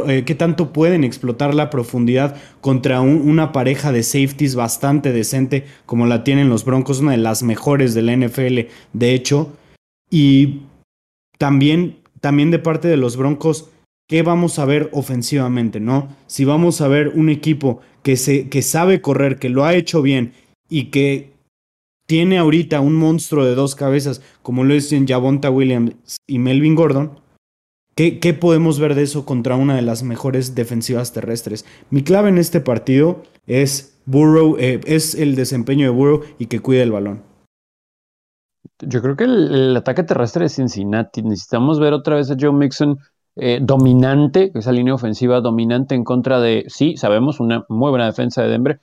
[0.08, 6.08] eh, qué tanto pueden explotar la profundidad contra una pareja de safeties bastante decente como
[6.08, 8.62] la tienen los Broncos, una de las mejores de la NFL,
[8.94, 9.54] de hecho.
[10.10, 10.62] Y
[11.38, 13.70] también, también de parte de los Broncos,
[14.08, 15.80] ¿qué vamos a ver ofensivamente?
[15.80, 16.10] ¿no?
[16.26, 20.02] Si vamos a ver un equipo que, se, que sabe correr, que lo ha hecho
[20.02, 20.34] bien
[20.68, 21.35] y que
[22.06, 27.20] tiene ahorita un monstruo de dos cabezas, como lo dicen Javonta Williams y Melvin Gordon,
[27.96, 31.66] ¿qué, ¿qué, podemos ver de eso contra una de las mejores defensivas terrestres?
[31.90, 36.60] Mi clave en este partido es Burrow, eh, es el desempeño de Burrow y que
[36.60, 37.24] cuide el balón.
[38.80, 43.00] Yo creo que el, ataque terrestre de Cincinnati, necesitamos ver otra vez a Joe Mixon
[43.38, 48.44] eh, dominante, esa línea ofensiva dominante en contra de, sí, sabemos, una muy buena defensa
[48.44, 48.82] de Denver,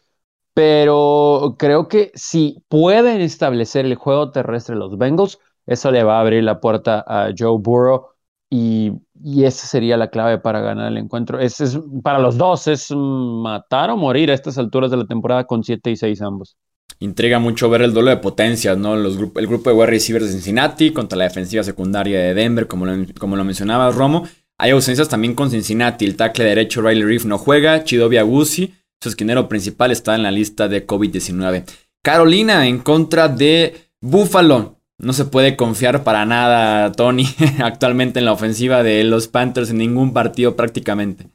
[0.54, 6.20] pero creo que si pueden establecer el juego terrestre los Bengals, eso le va a
[6.20, 8.06] abrir la puerta a Joe Burrow
[8.50, 8.92] y,
[9.24, 11.38] esa sería la clave para ganar el encuentro.
[11.38, 15.44] Es, es, para los dos es matar o morir a estas alturas de la temporada
[15.44, 16.56] con 7 y 6 ambos.
[16.98, 18.94] Intriga mucho ver el duelo de potencias, ¿no?
[18.96, 22.84] Los, el grupo de wide receivers de Cincinnati contra la defensiva secundaria de Denver, como
[22.84, 24.24] lo, como lo mencionaba Romo.
[24.58, 26.04] Hay ausencias también con Cincinnati.
[26.04, 27.84] El tackle derecho Riley Reef no juega.
[27.84, 31.64] Chidobe Agusi, su esquinero principal, está en la lista de COVID-19.
[32.02, 34.76] Carolina en contra de Buffalo.
[34.98, 37.24] No se puede confiar para nada, Tony,
[37.64, 41.28] actualmente en la ofensiva de los Panthers en ningún partido prácticamente.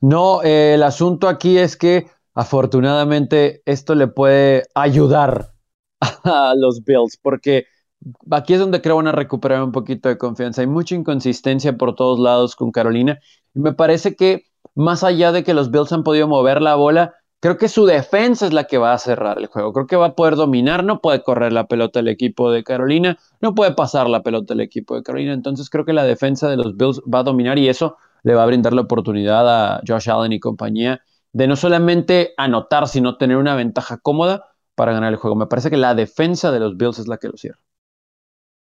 [0.00, 5.52] No, el asunto aquí es que afortunadamente esto le puede ayudar
[6.00, 7.66] a los Bills, porque
[8.32, 10.62] aquí es donde creo van a recuperar un poquito de confianza.
[10.62, 13.20] Hay mucha inconsistencia por todos lados con Carolina
[13.54, 17.14] y me parece que más allá de que los Bills han podido mover la bola,
[17.40, 19.72] creo que su defensa es la que va a cerrar el juego.
[19.72, 23.18] Creo que va a poder dominar, no puede correr la pelota el equipo de Carolina,
[23.40, 25.32] no puede pasar la pelota el equipo de Carolina.
[25.34, 28.44] Entonces creo que la defensa de los Bills va a dominar y eso le va
[28.44, 31.02] a brindar la oportunidad a Josh Allen y compañía
[31.32, 35.36] de no solamente anotar, sino tener una ventaja cómoda para ganar el juego.
[35.36, 37.58] Me parece que la defensa de los Bills es la que lo cierra.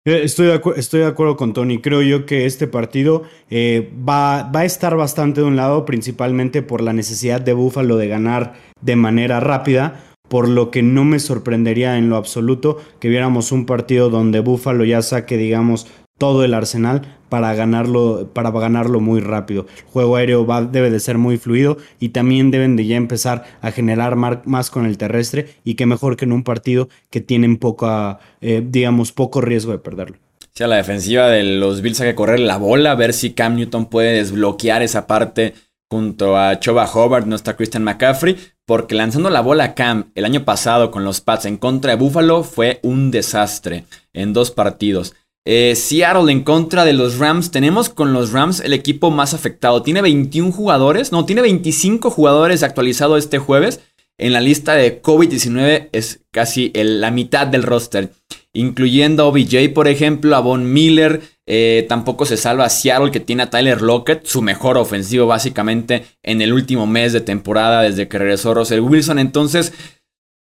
[0.04, 1.80] Eh, estoy de, estoy de, acuerdo con Tony.
[1.80, 3.22] Creo yo que este partido
[3.52, 7.98] eh, va, va, a estar bastante de un lado, principalmente por la necesidad de Buffalo
[7.98, 13.10] de ganar de manera rápida, por lo que no me sorprendería en lo absoluto que
[13.10, 15.86] viéramos un partido donde Buffalo ya saque, digamos,
[16.22, 19.66] todo el arsenal para ganarlo, para ganarlo muy rápido.
[19.76, 23.44] El juego aéreo va, debe de ser muy fluido y también deben de ya empezar
[23.60, 27.58] a generar más con el terrestre y que mejor que en un partido que tienen
[27.58, 30.18] poca, eh, digamos, poco riesgo de perderlo.
[30.54, 33.32] Sí, a la defensiva de los Bills hay que correr la bola, a ver si
[33.32, 35.56] Cam Newton puede desbloquear esa parte
[35.90, 40.26] junto a Choba Hobart, no está Christian McCaffrey, porque lanzando la bola a Cam el
[40.26, 45.16] año pasado con los Pats en contra de Buffalo fue un desastre en dos partidos.
[45.46, 47.52] Eh, Seattle en contra de los Rams.
[47.52, 49.82] Tenemos con los Rams el equipo más afectado.
[49.82, 53.82] Tiene 21 jugadores, no, tiene 25 jugadores actualizado este jueves.
[54.18, 58.12] En la lista de COVID-19 es casi la mitad del roster,
[58.54, 61.22] incluyendo a OBJ, por ejemplo, a Von Miller.
[61.48, 66.06] Eh, tampoco se salva a Seattle, que tiene a Tyler Lockett, su mejor ofensivo básicamente
[66.22, 69.18] en el último mes de temporada desde que regresó Russell Wilson.
[69.18, 69.74] Entonces,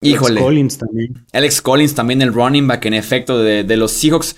[0.01, 0.39] híjole.
[0.39, 1.25] Alex Collins también.
[1.33, 4.37] Alex Collins también, el running back en efecto de, de los Seahawks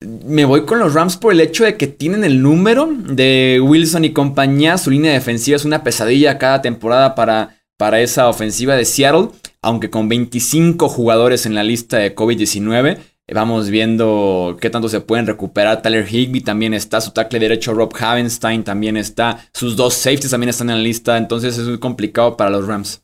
[0.00, 4.04] me voy con los Rams por el hecho de que tienen el número de Wilson
[4.04, 4.76] y compañía.
[4.78, 9.30] Su línea defensiva es una pesadilla cada temporada para, para esa ofensiva de Seattle.
[9.62, 12.98] Aunque con 25 jugadores en la lista de COVID-19,
[13.32, 15.82] vamos viendo qué tanto se pueden recuperar.
[15.82, 20.50] Tyler Higby también está, su tackle derecho Rob Havenstein también está, sus dos safeties también
[20.50, 21.16] están en la lista.
[21.16, 23.02] Entonces es muy complicado para los Rams.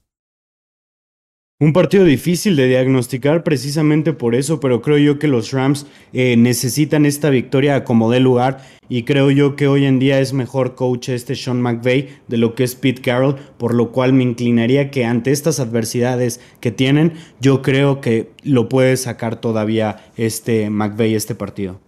[1.62, 6.36] Un partido difícil de diagnosticar precisamente por eso, pero creo yo que los Rams eh,
[6.36, 10.74] necesitan esta victoria como de lugar y creo yo que hoy en día es mejor
[10.74, 14.90] coach este Sean McVay de lo que es Pete Carroll, por lo cual me inclinaría
[14.90, 21.14] que ante estas adversidades que tienen, yo creo que lo puede sacar todavía este McVay
[21.14, 21.78] este partido.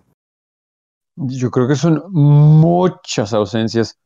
[1.16, 3.98] Yo creo que son muchas ausencias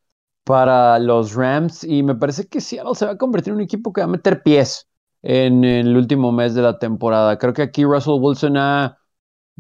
[0.45, 3.93] para los Rams y me parece que Seattle se va a convertir en un equipo
[3.93, 4.89] que va a meter pies
[5.23, 7.39] en el último mes de la temporada.
[7.39, 8.99] Creo que aquí Russell Wilson ha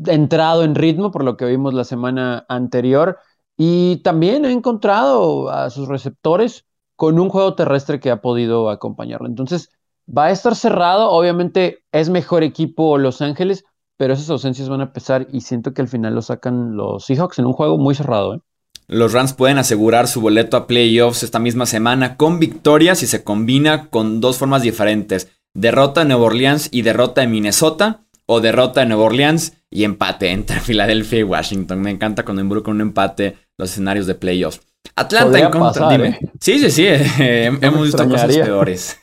[0.07, 3.19] entrado en ritmo por lo que vimos la semana anterior
[3.57, 9.29] y también ha encontrado a sus receptores con un juego terrestre que ha podido acompañarlo.
[9.29, 9.71] Entonces,
[10.09, 11.11] va a estar cerrado.
[11.11, 13.65] Obviamente es mejor equipo Los Ángeles,
[13.97, 17.39] pero esas ausencias van a pesar y siento que al final lo sacan los Seahawks
[17.39, 18.35] en un juego muy cerrado.
[18.35, 18.41] ¿eh?
[18.87, 23.23] Los Rams pueden asegurar su boleto a playoffs esta misma semana con victorias y se
[23.23, 28.83] combina con dos formas diferentes derrota en Nueva Orleans y derrota en Minnesota, o derrota
[28.83, 31.81] en Nueva Orleans y empate entre Filadelfia y Washington.
[31.81, 34.61] Me encanta cuando involucran un empate los escenarios de playoffs.
[34.95, 35.91] Atlanta en contra.
[35.91, 36.09] dime.
[36.09, 36.19] ¿eh?
[36.41, 36.87] Sí, sí, sí.
[37.19, 38.99] hemos visto cosas peores.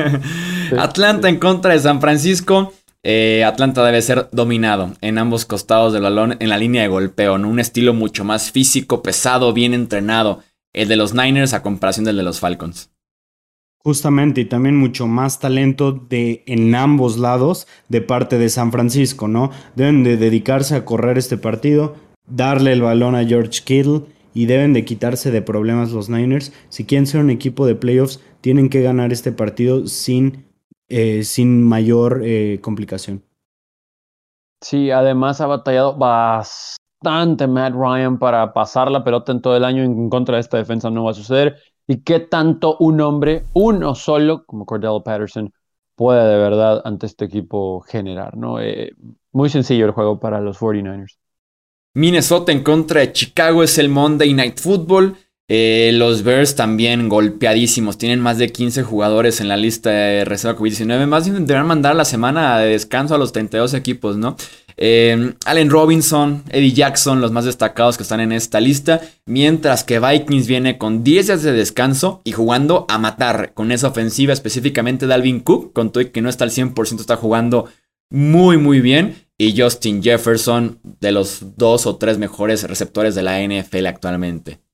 [0.78, 2.72] Atlanta en contra de San Francisco.
[3.02, 7.36] Eh, Atlanta debe ser dominado en ambos costados del balón en la línea de golpeo,
[7.36, 10.42] en un estilo mucho más físico, pesado, bien entrenado.
[10.72, 12.90] El de los Niners a comparación del de los Falcons.
[13.86, 19.28] Justamente, y también mucho más talento de en ambos lados de parte de San Francisco,
[19.28, 19.52] ¿no?
[19.76, 21.94] Deben de dedicarse a correr este partido,
[22.26, 24.00] darle el balón a George Kittle
[24.34, 26.52] y deben de quitarse de problemas los Niners.
[26.68, 30.46] Si quieren ser un equipo de playoffs, tienen que ganar este partido sin,
[30.88, 33.22] eh, sin mayor eh, complicación.
[34.62, 39.84] Sí, además ha batallado bastante Matt Ryan para pasar la pelota en todo el año
[39.84, 41.56] en contra de esta defensa, no va a suceder.
[41.86, 45.52] Y qué tanto un hombre, uno solo, como Cordell Patterson,
[45.94, 48.60] puede de verdad ante este equipo generar, ¿no?
[48.60, 48.92] Eh,
[49.32, 51.18] muy sencillo el juego para los 49ers.
[51.94, 55.16] Minnesota en contra de Chicago es el Monday Night Football.
[55.48, 57.98] Eh, los Bears también golpeadísimos.
[57.98, 61.06] Tienen más de 15 jugadores en la lista de reserva COVID-19.
[61.06, 64.36] Más deberán mandar la semana de descanso a los 32 equipos, ¿no?
[64.76, 69.00] Eh, Allen Robinson, Eddie Jackson, los más destacados que están en esta lista.
[69.24, 73.88] Mientras que Vikings viene con 10 días de descanso y jugando a matar con esa
[73.88, 77.68] ofensiva, específicamente Dalvin Cook, con todo que no está al 100%, está jugando
[78.10, 79.14] muy, muy bien.
[79.38, 84.65] Y Justin Jefferson, de los dos o tres mejores receptores de la NFL actualmente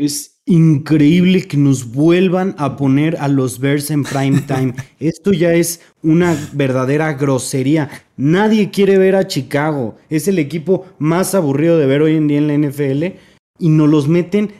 [0.00, 4.74] es increíble que nos vuelvan a poner a los Bears en prime time.
[4.98, 7.90] Esto ya es una verdadera grosería.
[8.16, 9.96] Nadie quiere ver a Chicago.
[10.08, 13.18] Es el equipo más aburrido de ver hoy en día en la NFL
[13.58, 14.52] y nos los meten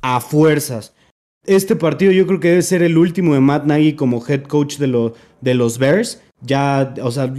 [0.00, 0.94] a fuerzas.
[1.44, 4.78] Este partido yo creo que debe ser el último de Matt Nagy como head coach
[4.78, 7.32] de, de los Bears ya, o sea,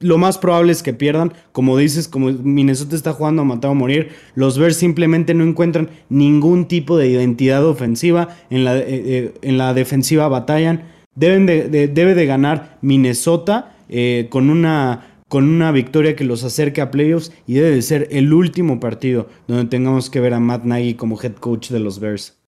[0.00, 1.32] lo más probable es que pierdan.
[1.52, 5.88] Como dices, como Minnesota está jugando a matar o morir, los Bears simplemente no encuentran
[6.08, 8.28] ningún tipo de identidad ofensiva.
[8.50, 10.84] En la, eh, eh, en la defensiva batallan.
[11.14, 16.80] Deben de, debe de ganar Minnesota eh, con una con una victoria que los acerque
[16.80, 20.64] a playoffs y debe de ser el último partido donde tengamos que ver a Matt
[20.64, 22.43] Nagy como head coach de los Bears.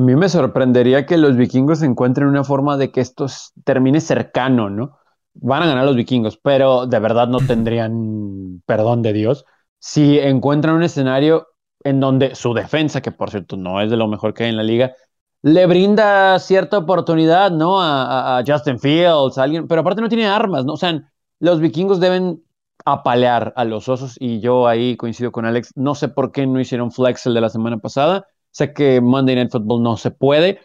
[0.00, 3.26] A mí me sorprendería que los vikingos encuentren una forma de que esto
[3.64, 4.98] termine cercano, ¿no?
[5.34, 9.44] Van a ganar los vikingos, pero de verdad no tendrían perdón de Dios
[9.78, 11.48] si encuentran un escenario
[11.84, 14.56] en donde su defensa, que por cierto no es de lo mejor que hay en
[14.56, 14.94] la liga,
[15.42, 17.82] le brinda cierta oportunidad, ¿no?
[17.82, 20.72] A, Justin Fields, alguien, pero aparte no tiene armas, ¿no?
[20.72, 20.98] O sea,
[21.40, 22.42] los vikingos deben
[22.86, 25.72] apalear a los osos y yo ahí coincido con Alex.
[25.76, 28.26] No sé por qué no hicieron flex el de la semana pasada.
[28.50, 30.60] Sé que Monday Night Football no se puede,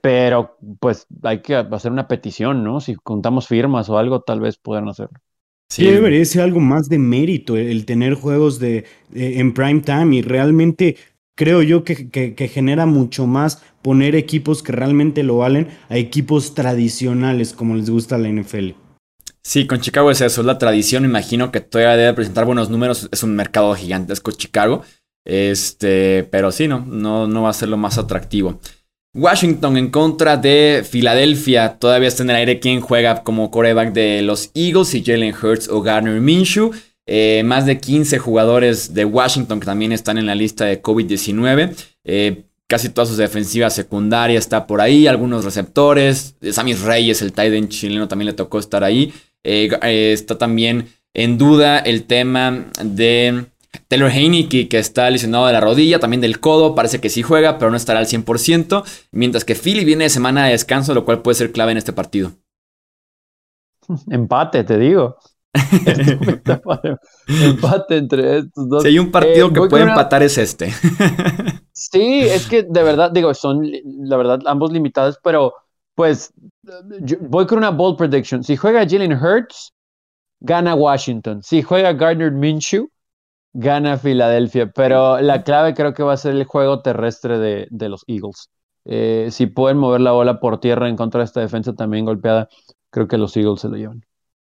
[0.00, 2.80] pero pues hay que hacer una petición, ¿no?
[2.80, 5.18] Si contamos firmas o algo, tal vez puedan hacerlo.
[5.70, 10.22] Sí, debería ser algo más de mérito el tener juegos de, en prime time y
[10.22, 10.96] realmente
[11.36, 16.54] creo yo que, que, genera mucho más poner equipos que realmente lo valen a equipos
[16.54, 18.72] tradicionales como les gusta la NFL.
[19.42, 21.04] Sí, con Chicago es eso, es la tradición.
[21.04, 23.08] Imagino que todavía debe presentar buenos números.
[23.10, 24.82] Es un mercado gigantesco Chicago.
[25.24, 28.60] Este, pero sí, no, no, no va a ser lo más atractivo.
[29.14, 31.78] Washington en contra de Filadelfia.
[31.78, 35.68] Todavía está en el aire quién juega como coreback de los Eagles, si Jalen Hurts
[35.68, 36.70] o Garner Minshew.
[37.06, 41.74] Eh, más de 15 jugadores de Washington que también están en la lista de COVID-19.
[42.04, 45.08] Eh, casi toda su defensiva secundaria está por ahí.
[45.08, 46.36] Algunos receptores.
[46.52, 49.12] Sammy Reyes, el tight end chileno, también le tocó estar ahí.
[49.42, 49.70] Eh,
[50.12, 53.46] está también en duda el tema de
[53.88, 57.58] Taylor Heineke, que está lesionado de la rodilla, también del codo, parece que sí juega,
[57.58, 58.84] pero no estará al 100%.
[59.12, 61.92] Mientras que Philly viene de semana de descanso, lo cual puede ser clave en este
[61.92, 62.32] partido.
[64.10, 65.16] Empate, te digo.
[67.26, 68.82] Empate entre estos dos.
[68.82, 70.72] Si hay un partido eh, que puede empatar es este.
[71.72, 75.54] sí, es que de verdad, digo, son la verdad ambos limitados, pero
[75.96, 76.32] pues
[77.20, 78.44] voy con una bold prediction.
[78.44, 79.72] Si juega Jalen Hurts,
[80.40, 81.42] gana Washington.
[81.42, 82.88] Si juega Gardner Minshew,
[83.52, 88.04] gana Filadelfia, pero la clave creo que va a ser el juego terrestre de, los
[88.06, 88.50] Eagles.
[88.84, 92.48] Eh, si pueden mover la bola por tierra en contra de esta defensa también golpeada,
[92.90, 94.04] creo que los Eagles se lo llevan.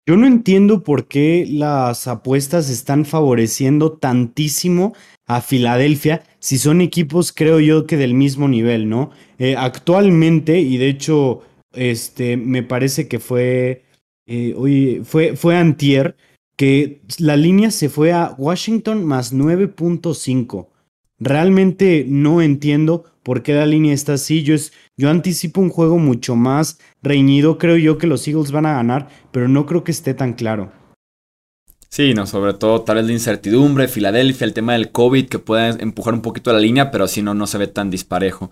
[0.05, 4.93] Yo no entiendo por qué las apuestas están favoreciendo tantísimo
[5.25, 9.11] a Filadelfia si son equipos, creo yo, que del mismo nivel, ¿no?
[9.39, 11.41] Eh, actualmente, y de hecho,
[11.71, 13.85] este, me parece que fue,
[14.25, 16.17] eh, fue, fue antier,
[16.55, 20.67] que la línea se fue a Washington más 9.5.
[21.19, 24.43] Realmente no entiendo por qué la línea está así.
[24.43, 27.57] Yo, es, yo anticipo un juego mucho más reñido.
[27.57, 30.71] Creo yo que los Eagles van a ganar, pero no creo que esté tan claro.
[31.89, 35.81] Sí, no, sobre todo tal vez la incertidumbre, Filadelfia, el tema del COVID que puede
[35.81, 38.49] empujar un poquito la línea, pero si no, no se ve tan disparejo.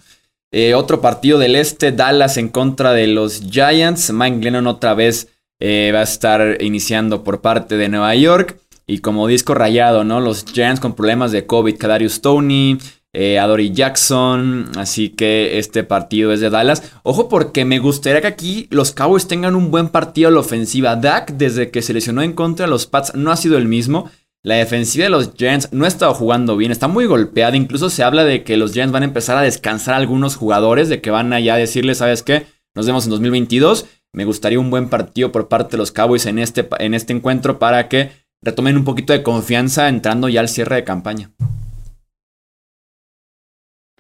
[0.52, 4.14] Eh, otro partido del este, Dallas en contra de los Giants.
[4.14, 5.30] Mike Glennon otra vez
[5.62, 8.58] eh, va a estar iniciando por parte de Nueva York.
[8.88, 10.20] Y como disco rayado, ¿no?
[10.20, 12.78] Los Giants con problemas de COVID, Kadarius Tony,
[13.14, 13.40] eh,
[13.72, 14.72] Jackson.
[14.76, 16.92] Así que este partido es de Dallas.
[17.04, 20.96] Ojo porque me gustaría que aquí los Cowboys tengan un buen partido a la ofensiva.
[20.96, 24.10] Dak, desde que se lesionó en contra de los Pats, no ha sido el mismo.
[24.44, 27.56] La defensiva de los Giants no ha estado jugando bien, está muy golpeada.
[27.56, 30.90] Incluso se habla de que los Giants van a empezar a descansar a algunos jugadores,
[30.90, 32.48] de que van allá a decirles, ¿sabes qué?
[32.74, 33.86] Nos vemos en 2022.
[34.14, 37.60] Me gustaría un buen partido por parte de los Cowboys en este, en este encuentro
[37.60, 41.32] para que retomen un poquito de confianza entrando ya al cierre de campaña.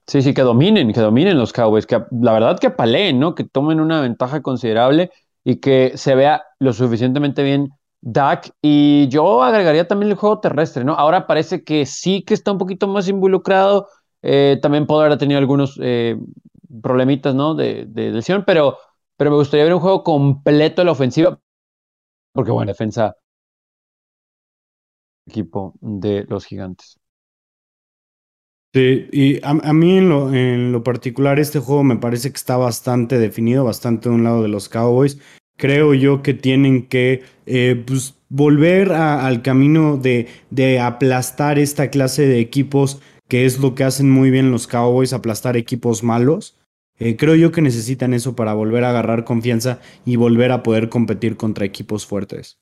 [0.07, 3.36] Sí, sí, que dominen, que dominen los Cowboys, que la verdad que paleen, ¿no?
[3.36, 5.12] Que tomen una ventaja considerable
[5.45, 7.70] y que se vea lo suficientemente bien
[8.01, 8.51] Dak.
[8.62, 10.95] Y yo agregaría también el juego terrestre, ¿no?
[10.95, 13.88] Ahora parece que sí que está un poquito más involucrado.
[14.22, 16.18] Eh, también puede haber tenido algunos eh,
[16.82, 17.55] problemitas, ¿no?
[17.55, 18.78] De, de, lesión, pero,
[19.22, 21.40] pero me gustaría ver un juego completo de la ofensiva.
[22.34, 23.16] Porque, bueno, defensa
[25.28, 27.00] equipo de los gigantes.
[28.74, 32.58] Sí, y a, mí en lo, en lo, particular este juego me parece que está
[32.58, 35.20] bastante definido, bastante de un lado de los Cowboys.
[35.56, 42.26] Creo yo que tienen que eh, pues, volver al camino de, de aplastar esta clase
[42.26, 43.00] de equipos,
[43.30, 46.58] que es lo que hacen muy bien los Cowboys, aplastar equipos malos.
[47.04, 50.88] Eh, creo yo que necesitan eso para volver a agarrar confianza y volver a poder
[50.88, 52.60] competir contra equipos fuertes.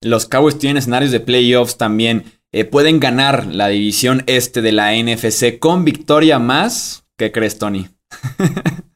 [0.00, 2.24] Los Cowboys tienen escenarios de playoffs también.
[2.50, 7.04] Eh, pueden ganar la división este de la NFC con victoria más.
[7.18, 7.88] ¿Qué crees, Tony?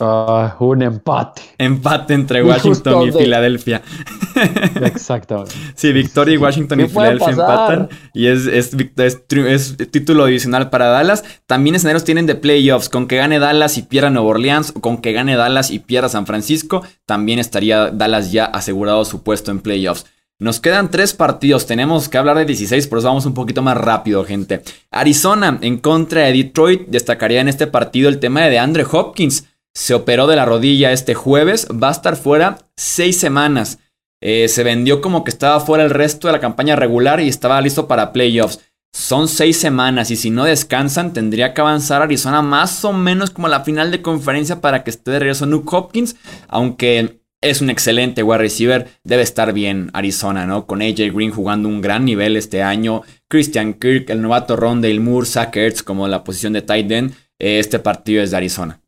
[0.00, 1.42] Ah, un empate.
[1.58, 3.82] Empate entre Washington y Filadelfia.
[4.82, 5.52] Exactamente.
[5.74, 7.88] sí, victoria y Washington y Filadelfia empatan.
[8.14, 11.24] Y es, es, es, título divisional para Dallas.
[11.46, 12.88] También escenarios tienen de playoffs.
[12.88, 14.72] Con que gane Dallas y pierda Nueva Orleans.
[14.76, 16.84] O con que gane Dallas y pierda San Francisco.
[17.06, 20.06] También estaría Dallas ya asegurado su puesto en playoffs.
[20.40, 23.76] Nos quedan tres partidos, tenemos que hablar de 16, por eso vamos un poquito más
[23.76, 24.62] rápido, gente.
[24.92, 29.46] Arizona en contra de Detroit, destacaría en este partido el tema de Andre Hopkins.
[29.78, 33.78] Se operó de la rodilla este jueves, va a estar fuera seis semanas.
[34.20, 37.60] Eh, se vendió como que estaba fuera el resto de la campaña regular y estaba
[37.60, 38.58] listo para playoffs.
[38.92, 43.46] Son seis semanas y si no descansan tendría que avanzar Arizona más o menos como
[43.46, 46.16] la final de conferencia para que esté de regreso Nuke Hopkins,
[46.48, 48.88] aunque es un excelente wide receiver.
[49.04, 50.66] Debe estar bien Arizona, ¿no?
[50.66, 53.02] Con AJ Green jugando un gran nivel este año.
[53.28, 57.14] Christian Kirk, el novato Rondale Moore, Zach como la posición de tight end.
[57.38, 58.80] Este partido es de Arizona.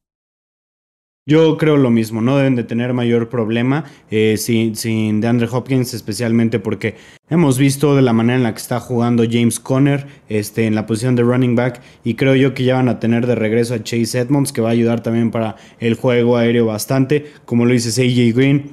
[1.30, 5.94] Yo creo lo mismo, no deben de tener mayor problema eh, sin, sin DeAndre Hopkins,
[5.94, 6.96] especialmente porque
[7.28, 10.86] hemos visto de la manera en la que está jugando James Conner este, en la
[10.86, 13.84] posición de running back y creo yo que ya van a tener de regreso a
[13.84, 17.90] Chase Edmonds, que va a ayudar también para el juego aéreo bastante, como lo dice
[17.90, 18.72] AJ Green,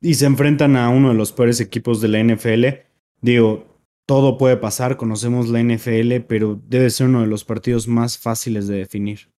[0.00, 2.66] y se enfrentan a uno de los peores equipos de la NFL.
[3.22, 3.76] Digo,
[4.06, 8.68] todo puede pasar, conocemos la NFL, pero debe ser uno de los partidos más fáciles
[8.68, 9.30] de definir.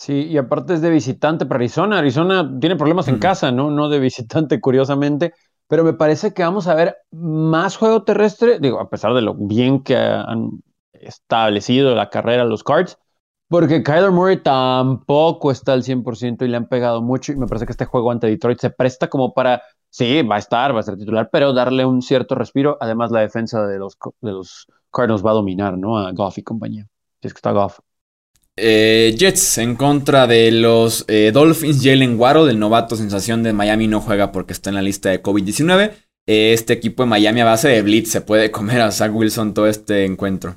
[0.00, 1.98] Sí, y aparte es de visitante para Arizona.
[1.98, 3.70] Arizona tiene problemas en casa, ¿no?
[3.70, 5.34] No de visitante, curiosamente.
[5.68, 9.34] Pero me parece que vamos a ver más juego terrestre, digo, a pesar de lo
[9.34, 10.62] bien que han
[10.94, 12.96] establecido la carrera los Cards,
[13.46, 17.32] porque Kyler Murray tampoco está al 100% y le han pegado mucho.
[17.32, 20.38] Y me parece que este juego ante Detroit se presta como para, sí, va a
[20.38, 22.78] estar, va a ser titular, pero darle un cierto respiro.
[22.80, 25.98] Además, la defensa de los, de los Cardinals va a dominar, ¿no?
[25.98, 26.86] A Goff y compañía.
[27.20, 27.80] Si es que está Goff.
[28.56, 31.82] Eh, Jets en contra de los eh, Dolphins.
[31.82, 35.22] Jalen Waddle, del novato sensación de Miami, no juega porque está en la lista de
[35.22, 35.92] COVID-19.
[36.26, 39.54] Eh, este equipo de Miami a base de blitz se puede comer a Zach Wilson
[39.54, 40.56] todo este encuentro.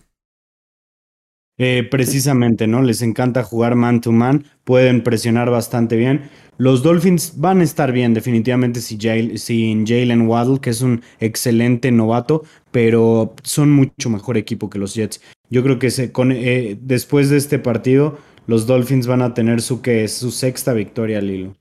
[1.89, 2.82] precisamente, ¿no?
[2.82, 6.30] Les encanta jugar man to man, pueden presionar bastante bien.
[6.58, 12.44] Los Dolphins van a estar bien, definitivamente, sin Jalen Waddle, que es un excelente novato,
[12.72, 15.22] pero son mucho mejor equipo que los Jets.
[15.54, 19.62] Yo creo que se, con, eh, después de este partido, los Dolphins van a tener
[19.62, 21.54] su, que su sexta victoria al hilo.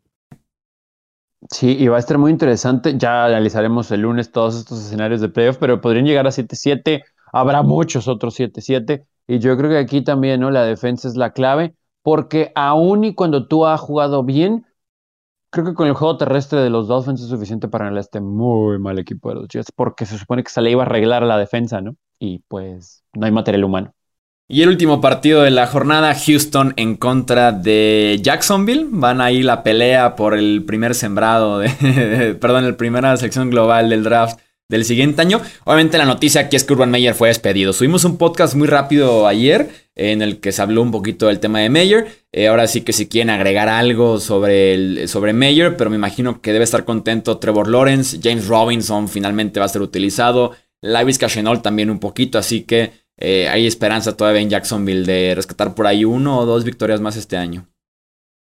[1.51, 2.97] Sí, y va a estar muy interesante.
[2.97, 7.03] Ya analizaremos el lunes todos estos escenarios de playoff, pero podrían llegar a 7-7.
[7.35, 9.05] Habrá muchos otros 7-7.
[9.27, 10.51] Y yo creo que aquí también, ¿no?
[10.51, 14.65] La defensa es la clave, porque aún y cuando tú has jugado bien,
[15.51, 18.79] creo que con el juego terrestre de los Dolphins es suficiente para ganar este muy
[18.79, 21.37] mal equipo de los Jets, porque se supone que se le iba a arreglar la
[21.37, 21.95] defensa, ¿no?
[22.25, 23.95] Y pues no hay material humano.
[24.47, 28.87] Y el último partido de la jornada, Houston en contra de Jacksonville.
[28.91, 34.05] Van ahí la pelea por el primer sembrado, de, perdón, el primera selección global del
[34.05, 35.41] draft del siguiente año.
[35.65, 37.73] Obviamente la noticia aquí es que Urban Meyer fue despedido.
[37.73, 41.59] Subimos un podcast muy rápido ayer en el que se habló un poquito del tema
[41.59, 42.07] de Meyer.
[42.31, 46.41] Eh, ahora sí que si quieren agregar algo sobre, el, sobre Meyer, pero me imagino
[46.41, 50.53] que debe estar contento Trevor Lawrence, James Robinson finalmente va a ser utilizado,
[50.83, 55.75] Lavis Cashenol también un poquito, así que eh, hay esperanza todavía en Jacksonville de rescatar
[55.75, 57.69] por ahí uno o dos victorias más este año.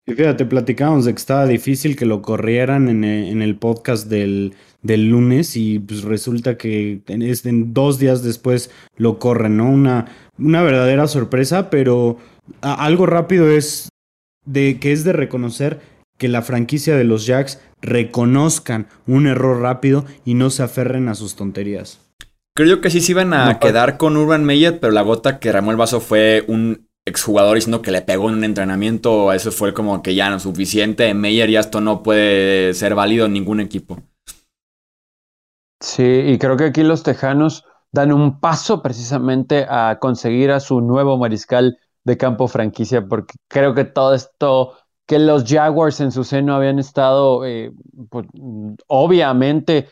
[0.05, 3.03] Y fíjate, platicábamos de que estaba difícil que lo corrieran en
[3.41, 9.19] el, podcast del, del, lunes y pues resulta que en, en, dos días después lo
[9.19, 9.69] corren, ¿no?
[9.69, 10.05] Una,
[10.37, 12.17] una verdadera sorpresa, pero
[12.61, 13.89] algo rápido es
[14.45, 15.81] de que es de reconocer
[16.17, 21.15] que la franquicia de los Jacks reconozcan un error rápido y no se aferren a
[21.15, 22.06] sus tonterías.
[22.57, 25.69] Creo que sí se iban a quedar con Urban Meyer, pero la gota que ramó
[25.69, 30.01] el vaso fue un exjugador diciendo que le pegó en un entrenamiento, eso fue como
[30.01, 31.13] que ya no suficiente.
[31.13, 33.99] Meyer ya esto no puede ser válido en ningún equipo.
[35.79, 40.81] Sí, y creo que aquí los Tejanos dan un paso precisamente a conseguir a su
[40.81, 44.73] nuevo mariscal de campo franquicia, porque creo que todo esto
[45.05, 47.71] que los Jaguars en su seno habían estado, eh,
[48.09, 48.25] pues,
[48.87, 49.89] obviamente,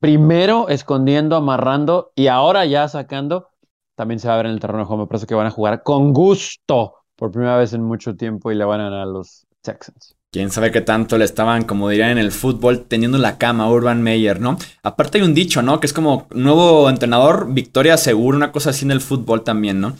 [0.00, 3.48] primero escondiendo, amarrando y ahora ya sacando,
[3.96, 5.02] también se va a ver en el terreno de juego.
[5.02, 8.54] Me parece que van a jugar con gusto por primera vez en mucho tiempo y
[8.54, 10.14] le van a ganar a los Texans.
[10.30, 14.02] Quién sabe qué tanto le estaban, como dirían en el fútbol, teniendo la cama Urban
[14.02, 14.58] Meyer, ¿no?
[14.82, 15.80] Aparte hay un dicho, ¿no?
[15.80, 19.96] Que es como nuevo entrenador, victoria segura, una cosa así en el fútbol también, ¿no?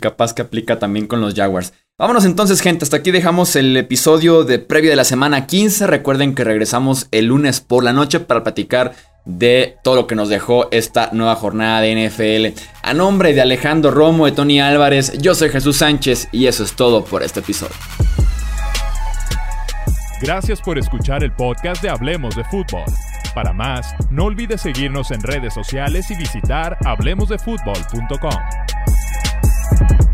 [0.00, 1.72] Capaz que aplica también con los Jaguars.
[1.98, 2.84] Vámonos entonces, gente.
[2.84, 5.86] Hasta aquí dejamos el episodio de previo de la semana 15.
[5.86, 10.28] Recuerden que regresamos el lunes por la noche para platicar de todo lo que nos
[10.28, 12.60] dejó esta nueva jornada de NFL.
[12.82, 16.74] A nombre de Alejandro Romo, de Tony Álvarez, yo soy Jesús Sánchez y eso es
[16.74, 17.74] todo por este episodio.
[20.20, 22.84] Gracias por escuchar el podcast de Hablemos de Fútbol.
[23.34, 28.65] Para más, no olvides seguirnos en redes sociales y visitar hablemosdefutbol.com.
[29.72, 30.05] you